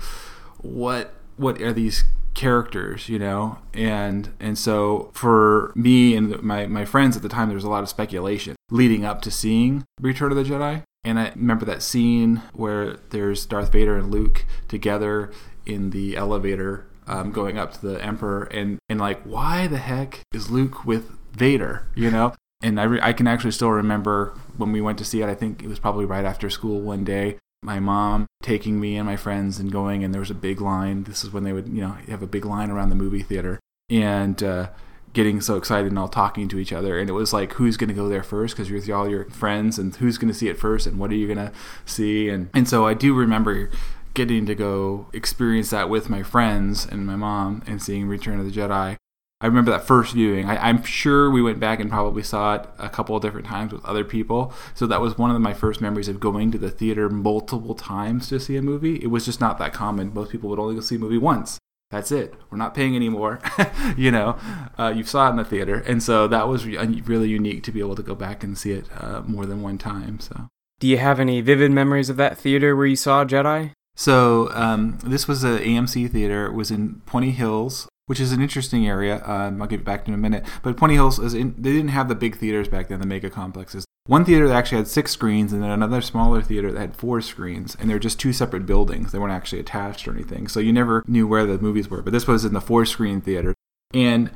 [0.59, 2.05] what what are these
[2.35, 7.49] characters you know and and so for me and my my friends at the time
[7.49, 11.19] there was a lot of speculation leading up to seeing return of the jedi and
[11.19, 15.31] i remember that scene where there's darth vader and luke together
[15.67, 20.21] in the elevator um, going up to the emperor and and like why the heck
[20.33, 24.73] is luke with vader you know and I, re- I can actually still remember when
[24.73, 25.29] we went to see it.
[25.29, 29.07] I think it was probably right after school one day my mom taking me and
[29.07, 31.05] my friends and going and there was a big line.
[31.05, 33.61] This is when they would you know have a big line around the movie theater
[33.91, 34.71] and uh,
[35.13, 36.99] getting so excited and all talking to each other.
[36.99, 38.55] And it was like who's going to go there first?
[38.55, 41.11] Because you're with all your friends and who's going to see it first and what
[41.11, 41.53] are you going to
[41.85, 42.29] see?
[42.29, 43.71] And and so i do remember
[44.15, 48.45] getting to go experience that with my friends and my mom and seeing return of
[48.45, 48.97] the jedi
[49.43, 50.51] I remember that first viewing.
[50.51, 53.73] I, am sure we went back and probably saw it a couple of different times
[53.73, 54.53] with other people.
[54.75, 58.29] So that was one of my first memories of going to the theater multiple times
[58.29, 58.97] to see a movie.
[58.97, 60.13] It was just not that common.
[60.13, 61.59] Most people would only go see a movie once.
[61.91, 62.35] That's it.
[62.51, 63.41] We're not paying anymore.
[63.97, 64.39] you know,
[64.79, 67.73] uh, you saw it in the theater, and so that was re- really unique to
[67.73, 70.21] be able to go back and see it uh, more than one time.
[70.21, 73.73] So, do you have any vivid memories of that theater where you saw Jedi?
[73.97, 76.47] So um, this was a AMC theater.
[76.47, 79.23] It was in Puente Hills, which is an interesting area.
[79.25, 80.45] Um, I'll get back to in a minute.
[80.65, 83.31] But Puente Hills is in, they didn't have the big theaters back then, the mega
[83.31, 83.85] complexes.
[84.07, 87.21] One theater that actually had six screens, and then another smaller theater that had four
[87.21, 89.13] screens, and they were just two separate buildings.
[89.13, 92.03] They weren't actually attached or anything, so you never knew where the movies were.
[92.03, 93.55] But this was in the four screen theater,
[93.95, 94.33] and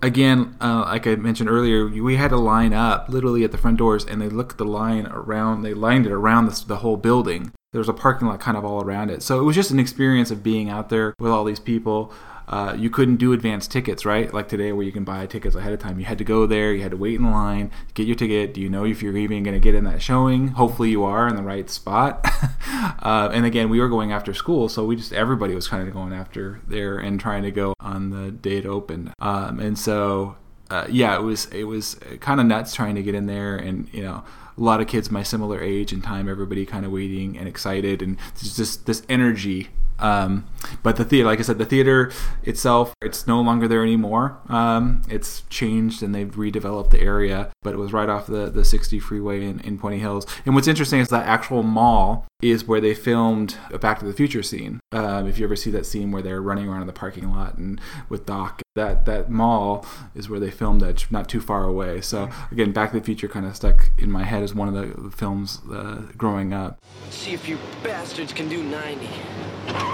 [0.00, 3.76] again, uh, like I mentioned earlier, we had to line up literally at the front
[3.76, 5.64] doors, and they looked the line around.
[5.64, 7.52] They lined it around the whole building.
[7.72, 9.78] There was a parking lot kind of all around it, so it was just an
[9.78, 12.10] experience of being out there with all these people.
[12.52, 14.34] Uh, you couldn't do advanced tickets, right?
[14.34, 15.98] Like today, where you can buy tickets ahead of time.
[15.98, 18.52] You had to go there, you had to wait in line, get your ticket.
[18.52, 20.48] Do you know if you're even going to get in that showing?
[20.48, 22.20] Hopefully, you are in the right spot.
[23.02, 25.94] uh, and again, we were going after school, so we just everybody was kind of
[25.94, 29.14] going after there and trying to go on the day it opened.
[29.18, 30.36] Um, and so,
[30.68, 33.88] uh, yeah, it was it was kind of nuts trying to get in there, and
[33.94, 34.24] you know
[34.58, 38.02] a lot of kids my similar age and time, everybody kind of waiting and excited,
[38.02, 39.70] and just this energy
[40.02, 40.44] um,
[40.82, 42.10] but the theater, like I said, the theater
[42.42, 44.38] itself, it's no longer there anymore.
[44.48, 48.64] Um, it's changed and they've redeveloped the area, but it was right off the, the
[48.64, 50.26] 60 freeway in, in Puente Hills.
[50.44, 54.12] And what's interesting is that actual mall is where they filmed a Back to the
[54.12, 54.80] Future scene.
[54.90, 57.56] Um, if you ever see that scene where they're running around in the parking lot
[57.56, 62.00] and with Doc, that that mall is where they filmed that, not too far away.
[62.00, 64.74] So again, Back to the Future kind of stuck in my head as one of
[64.74, 66.78] the films uh, growing up.
[67.04, 69.91] Let's see if you bastards can do 90.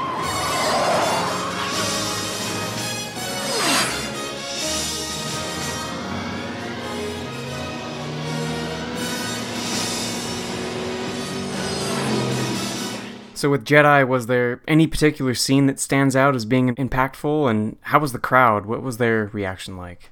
[13.38, 17.49] So, with Jedi, was there any particular scene that stands out as being impactful?
[17.49, 18.66] And how was the crowd?
[18.66, 20.11] What was their reaction like?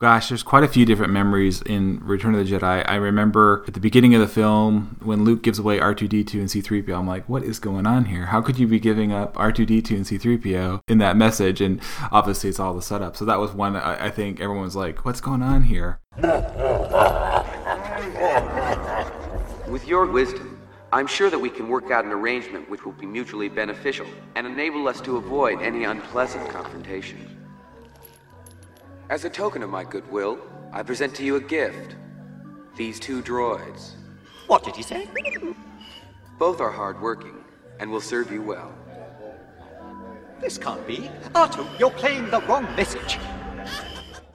[0.00, 2.88] Gosh, there's quite a few different memories in Return of the Jedi.
[2.88, 6.96] I remember at the beginning of the film when Luke gives away R2D2 and C3PO.
[6.96, 8.26] I'm like, what is going on here?
[8.26, 11.60] How could you be giving up R2D2 and C3PO in that message?
[11.60, 11.80] And
[12.12, 13.16] obviously, it's all the setup.
[13.16, 15.98] So that was one I, I think was like, what's going on here?
[19.68, 20.60] With your wisdom,
[20.92, 24.46] I'm sure that we can work out an arrangement which will be mutually beneficial and
[24.46, 27.47] enable us to avoid any unpleasant confrontation.
[29.10, 30.38] As a token of my goodwill,
[30.70, 31.96] I present to you a gift.
[32.76, 33.92] These two droids.
[34.48, 35.08] What did you say?
[36.38, 37.42] Both are hardworking
[37.80, 38.70] and will serve you well.
[40.42, 41.10] This can't be.
[41.32, 43.18] R2, you're playing the wrong message.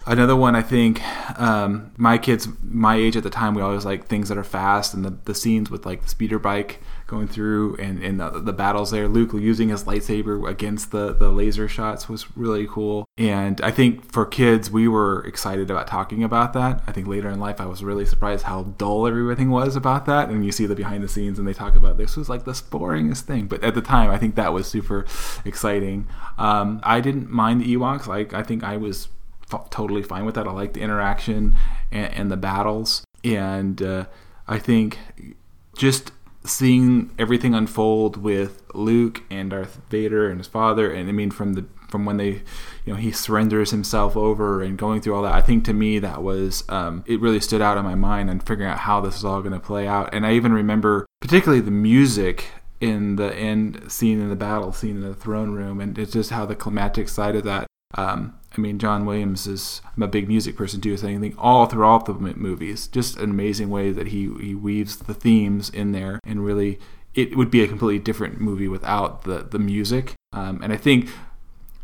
[0.07, 1.03] Another one, I think,
[1.39, 4.95] um, my kids, my age at the time, we always like things that are fast,
[4.95, 6.82] and the, the scenes with like the speeder bike
[7.14, 9.07] going through and, the, the battles there.
[9.07, 13.05] Luke using his lightsaber against the, the laser shots was really cool.
[13.18, 16.82] And I think for kids, we were excited about talking about that.
[16.88, 20.30] I think later in life, I was really surprised how dull everything was about that.
[20.30, 22.51] And you see the behind the scenes, and they talk about this was like the
[22.51, 23.45] boringest thing.
[23.45, 25.05] But at the time, I think that was super
[25.45, 26.07] exciting.
[26.38, 28.07] Um, I didn't mind the Ewoks.
[28.07, 29.09] Like I think I was
[29.51, 30.47] f- totally fine with that.
[30.47, 31.55] I like the interaction
[31.91, 34.05] and, and the battles, and uh,
[34.47, 34.97] I think
[35.78, 36.11] just
[36.46, 41.54] seeing everything unfold with Luke and Darth Vader and his father, and I mean from
[41.54, 42.41] the from when they,
[42.86, 45.36] you know, he surrenders himself over and going through all that.
[45.36, 48.41] I think to me that was um, it really stood out in my mind and
[48.41, 50.12] figuring out how this is all going to play out.
[50.12, 52.48] And I even remember particularly the music
[52.82, 56.32] in the end scene in the battle scene in the throne room, and it's just
[56.32, 57.68] how the climactic side of that.
[57.96, 60.95] Um, I mean, John Williams is I'm a big music person too.
[60.97, 65.14] So think all throughout the movies, just an amazing way that he he weaves the
[65.14, 66.80] themes in there, and really,
[67.16, 70.14] it would be a completely different movie without the the music.
[70.32, 71.10] Um, and I think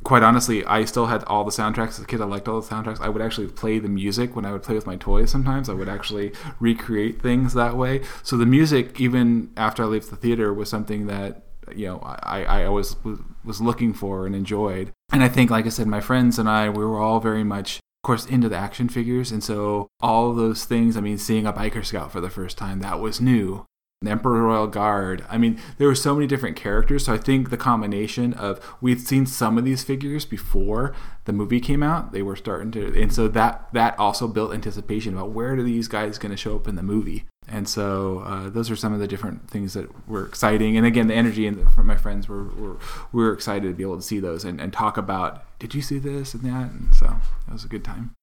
[0.04, 1.90] quite honestly, I still had all the soundtracks.
[1.90, 3.02] As a kid, I liked all the soundtracks.
[3.02, 5.70] I would actually play the music when I would play with my toys sometimes.
[5.70, 8.02] I would actually recreate things that way.
[8.24, 11.44] So the music, even after I left the theater, was something that
[11.76, 12.96] you know I, I always
[13.44, 14.92] was looking for and enjoyed.
[15.12, 17.78] And I think, like I said, my friends and I, we were all very much
[17.78, 19.32] of course into the action figures.
[19.32, 22.80] And so all those things i mean seeing a biker scout for the first time
[22.80, 23.66] that was new
[24.02, 25.26] the Emperor Royal Guard.
[25.30, 27.06] I mean, there were so many different characters.
[27.06, 30.96] So I think the combination of we'd seen some of these figures before
[31.26, 32.14] the movie came out.
[32.14, 35.90] They were starting to, and so that that also built anticipation about where are these
[35.90, 37.26] guys going to show up in the movie.
[37.52, 40.78] And so uh, those are some of the different things that were exciting.
[40.78, 42.78] And again, the energy and from my friends were, were
[43.12, 45.44] we were excited to be able to see those and, and talk about.
[45.60, 46.72] Did you see this and that?
[46.72, 47.06] And so
[47.48, 48.16] that was a good time.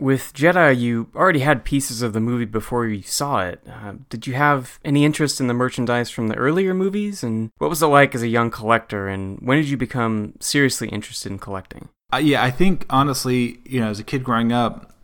[0.00, 3.60] With Jedi, you already had pieces of the movie before you saw it.
[3.68, 7.24] Uh, did you have any interest in the merchandise from the earlier movies?
[7.24, 9.08] And what was it like as a young collector?
[9.08, 11.88] And when did you become seriously interested in collecting?
[12.12, 14.94] Uh, yeah, I think honestly, you know, as a kid growing up,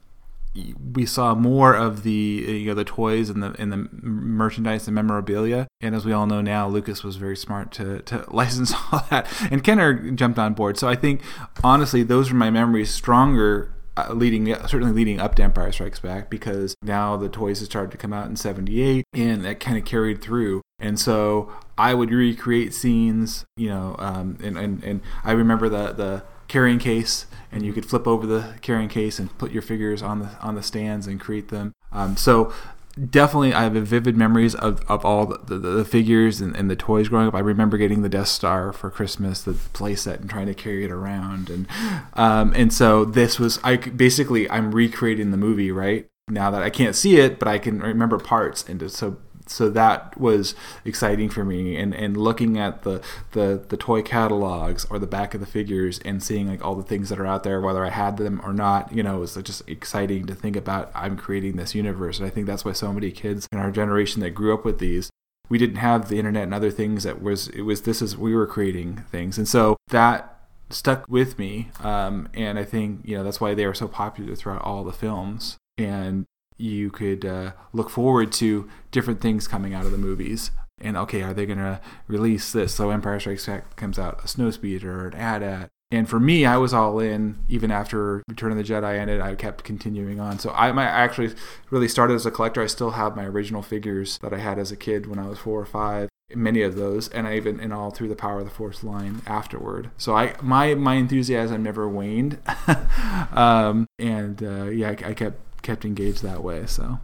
[0.94, 4.94] we saw more of the you know the toys and the and the merchandise and
[4.94, 5.66] memorabilia.
[5.80, 9.26] And as we all know now, Lucas was very smart to to license all that,
[9.50, 10.78] and Kenner jumped on board.
[10.78, 11.22] So I think
[11.64, 16.30] honestly, those are my memories stronger uh, leading certainly leading up to Empire Strikes Back
[16.30, 19.84] because now the toys had started to come out in 78 and that kind of
[19.84, 20.62] carried through.
[20.78, 25.92] And so I would recreate scenes you know um, and, and and I remember the
[25.92, 30.02] the carrying case and you could flip over the carrying case and put your figures
[30.02, 31.72] on the on the stands and create them.
[31.92, 32.52] Um, so
[32.94, 36.76] definitely I have vivid memories of, of all the, the, the figures and, and, the
[36.76, 37.34] toys growing up.
[37.34, 40.90] I remember getting the Death Star for Christmas, the playset, and trying to carry it
[40.90, 41.50] around.
[41.50, 41.66] And
[42.14, 46.70] um, and so this was I basically I'm recreating the movie right now that I
[46.70, 48.64] can't see it, but I can remember parts.
[48.68, 51.76] And so so that was exciting for me.
[51.76, 56.00] And and looking at the the the toy catalogs or the back of the figures
[56.04, 58.52] and seeing like all the things that are out there whether i had them or
[58.52, 62.18] not you know it was just exciting to think about i'm creating this universe.
[62.18, 64.78] And i think that's why so many kids in our generation that grew up with
[64.78, 65.10] these
[65.48, 68.34] we didn't have the internet and other things that was it was this is we
[68.34, 69.38] were creating things.
[69.38, 70.30] And so that
[70.70, 71.70] stuck with me.
[71.80, 74.92] Um, and i think you know that's why they were so popular throughout all the
[74.92, 75.56] films.
[75.76, 76.24] And
[76.56, 80.50] you could uh, look forward to different things coming out of the movies.
[80.80, 82.74] And okay, are they going to release this?
[82.74, 85.70] So Empire Strikes Back comes out a Snowspeeder an AT-AT.
[85.90, 87.36] And for me, I was all in.
[87.48, 90.40] Even after Return of the Jedi ended, I kept continuing on.
[90.40, 91.34] So I, I actually
[91.70, 92.60] really started as a collector.
[92.60, 95.38] I still have my original figures that I had as a kid when I was
[95.38, 96.08] four or five.
[96.34, 99.22] Many of those, and I even in all through the Power of the Force line
[99.26, 99.90] afterward.
[99.98, 102.38] So I my my enthusiasm never waned,
[103.32, 106.66] um, and uh, yeah, I, I kept kept engaged that way.
[106.66, 107.00] So.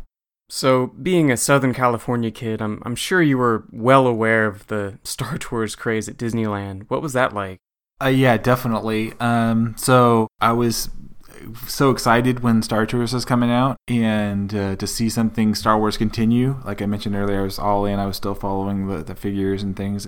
[0.52, 4.98] So, being a Southern California kid, I'm, I'm sure you were well aware of the
[5.04, 6.86] Star Tours craze at Disneyland.
[6.88, 7.58] What was that like?
[8.02, 9.12] Uh, yeah, definitely.
[9.20, 10.90] Um, so, I was
[11.66, 15.96] so excited when Star Tours was coming out and uh, to see something Star Wars
[15.96, 16.60] continue.
[16.64, 17.98] Like I mentioned earlier, I was all in.
[17.98, 20.06] I was still following the, the figures and things.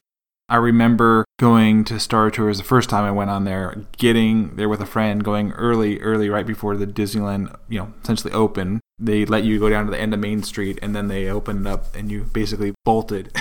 [0.53, 4.69] I remember going to Star Tours the first time I went on there, getting there
[4.69, 8.79] with a friend, going early, early, right before the Disneyland, you know, essentially open.
[8.99, 11.67] They let you go down to the end of Main Street and then they opened
[11.67, 13.35] up and you basically bolted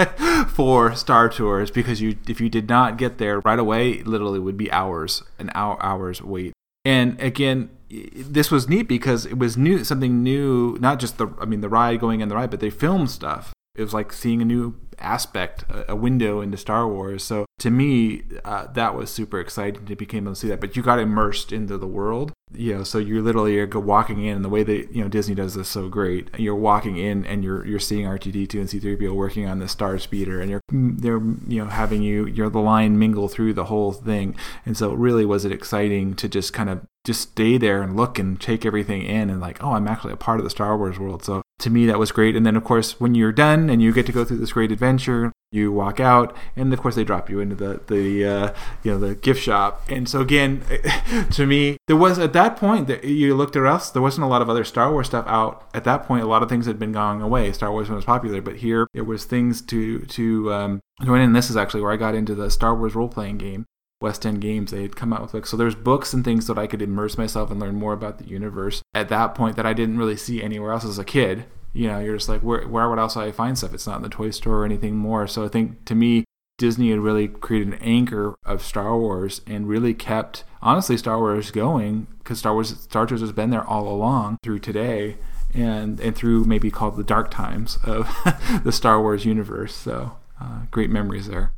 [0.48, 4.58] for Star Tours because you, if you did not get there right away, literally would
[4.58, 6.52] be hours, an hour, hours wait.
[6.84, 11.46] And again, this was neat because it was new, something new, not just the, I
[11.46, 13.54] mean, the ride going in the ride, but they filmed stuff.
[13.74, 17.24] It was like seeing a new aspect, a window into Star Wars.
[17.24, 20.60] So to me, uh, that was super exciting to be able to see that.
[20.60, 22.84] But you got immersed into the world, you know.
[22.84, 25.68] So you're literally you're walking in, and the way that you know Disney does this
[25.68, 26.28] so great.
[26.38, 30.40] You're walking in, and you're you're seeing R2D2 and C3PO working on the Star Speeder,
[30.40, 34.36] and you're they're you know having you you're the line mingle through the whole thing.
[34.64, 38.18] And so really was it exciting to just kind of just stay there and look
[38.18, 40.98] and take everything in and like, oh, I'm actually a part of the Star Wars
[40.98, 41.24] world.
[41.24, 42.36] So to me, that was great.
[42.36, 44.70] And then, of course, when you're done and you get to go through this great
[44.70, 48.90] adventure, you walk out and of course they drop you into the the uh, you
[48.90, 49.82] know the gift shop.
[49.88, 50.62] And so again
[51.30, 54.28] to me there was at that point that you looked at us there wasn't a
[54.28, 55.66] lot of other star wars stuff out.
[55.72, 57.50] At that point a lot of things had been going away.
[57.52, 61.80] Star wars was popular but here it was things to to um this is actually
[61.80, 63.64] where i got into the star wars role-playing game
[64.00, 65.50] West End Games, they had come out with books.
[65.50, 68.28] So there's books and things that I could immerse myself and learn more about the
[68.28, 71.86] universe at that point that I didn't really see anywhere else as a kid you
[71.86, 73.74] know, you're just like, where, where would else I find stuff?
[73.74, 75.26] It's not in the toy store or anything more.
[75.26, 76.24] So I think to me,
[76.56, 81.52] Disney had really created an anchor of Star Wars and really kept, honestly, Star Wars
[81.52, 85.18] going because Star Wars, Star Wars has been there all along through today
[85.54, 88.10] and and through maybe called the dark times of
[88.64, 89.74] the Star Wars universe.
[89.74, 91.52] So uh, great memories there.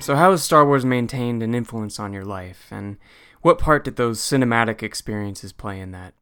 [0.00, 2.96] So how has Star Wars maintained an influence on your life and
[3.42, 6.14] what part did those cinematic experiences play in that?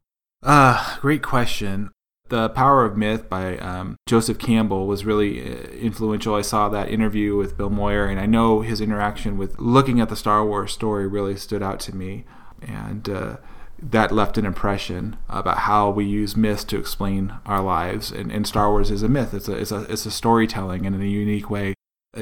[0.43, 1.91] Uh, great question.
[2.29, 6.35] The Power of Myth by um, Joseph Campbell was really uh, influential.
[6.35, 10.11] I saw that interview with Bill Moyer, and I know his interaction with looking at
[10.11, 12.25] the Star Wars story really stood out to me.
[12.61, 13.37] And uh,
[13.81, 18.11] that left an impression about how we use myths to explain our lives.
[18.11, 21.01] And, and Star Wars is a myth, it's a, it's a, it's a storytelling in
[21.01, 21.75] a unique way.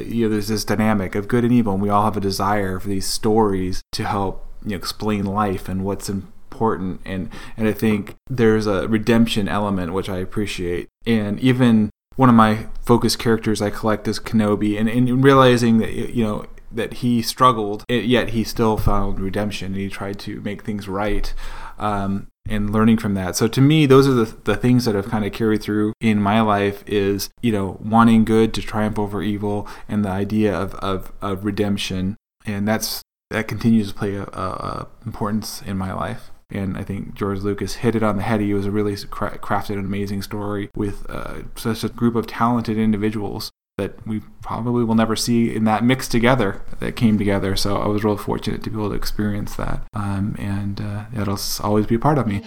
[0.05, 2.79] You know, there's this dynamic of good and evil, and we all have a desire
[2.79, 7.01] for these stories to help you know, explain life and what's important.
[7.05, 10.89] And and I think there's a redemption element which I appreciate.
[11.07, 15.93] And even one of my focus characters I collect is Kenobi and, and realizing that
[15.93, 20.63] you know that he struggled yet he still found redemption and he tried to make
[20.63, 21.33] things right.
[21.79, 25.09] Um, and learning from that so to me those are the, the things that have
[25.09, 29.23] kind of carried through in my life is you know wanting good to triumph over
[29.23, 32.17] evil and the idea of, of, of redemption
[32.47, 36.31] and that's that continues to play a, a, importance in my life.
[36.51, 38.41] And I think George Lucas hit it on the head.
[38.41, 42.27] He was a really cra- crafted an amazing story with uh, such a group of
[42.27, 47.55] talented individuals that we probably will never see in that mix together that came together.
[47.57, 51.39] So I was real fortunate to be able to experience that, um, and uh, it'll
[51.63, 52.43] always be a part of me.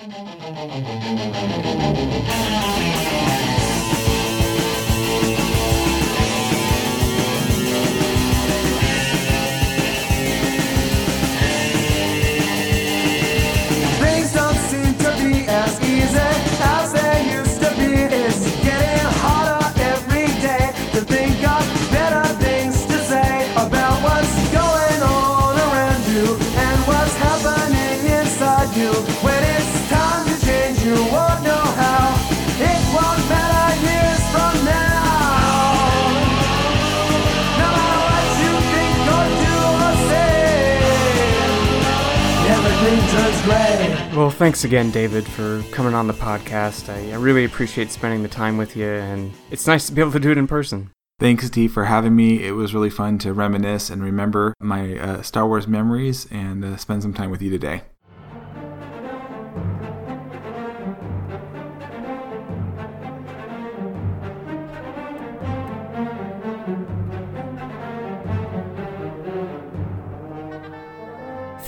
[44.20, 46.94] Well, thanks again, David, for coming on the podcast.
[46.94, 50.12] I, I, really appreciate spending the time with you, and it's nice to be able
[50.12, 50.92] to do it in person.
[51.20, 52.46] Thanks, Steve, for having me.
[52.46, 56.76] It was really fun to reminisce and remember my uh, Star Wars memories and uh,
[56.76, 57.84] spend some time with you today.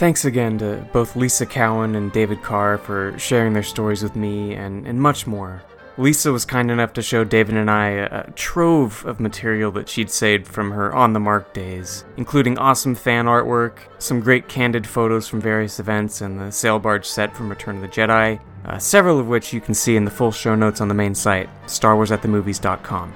[0.02, 4.56] Thanks again to both Lisa Cowan and David Carr for sharing their stories with me
[4.56, 5.62] and, and much more.
[5.96, 10.10] Lisa was kind enough to show David and I a, trove of material that she'd
[10.10, 15.28] saved from her on the mark days, including awesome fan artwork, some great candid photos
[15.28, 19.20] from various events, and the sail barge set from Return of the Jedi, uh, several
[19.20, 23.14] of which you can see in the full show notes on the main site, StarWarsAtTheMovies.com.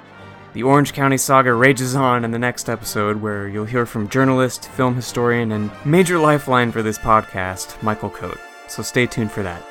[0.56, 4.70] The Orange County saga rages on in the next episode, where you'll hear from journalist,
[4.70, 8.38] film historian, and major lifeline for this podcast, Michael Coate.
[8.70, 9.62] So stay tuned for that.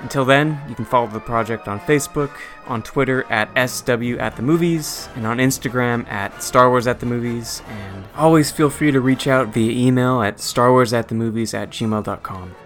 [0.00, 2.32] Until then, you can follow the project on Facebook,
[2.66, 7.06] on Twitter at SW at the Movies, and on Instagram at Star Wars at the
[7.06, 7.62] Movies.
[7.68, 12.56] And always feel free to reach out via email at starwarsatthemovies at gmail.com.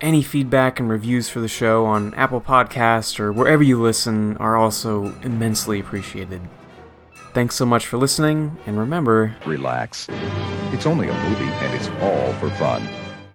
[0.00, 4.56] Any feedback and reviews for the show on Apple Podcasts or wherever you listen are
[4.56, 6.40] also immensely appreciated.
[7.36, 10.06] Thanks so much for listening, and remember relax.
[10.72, 13.05] It's only a movie, and it's all for fun.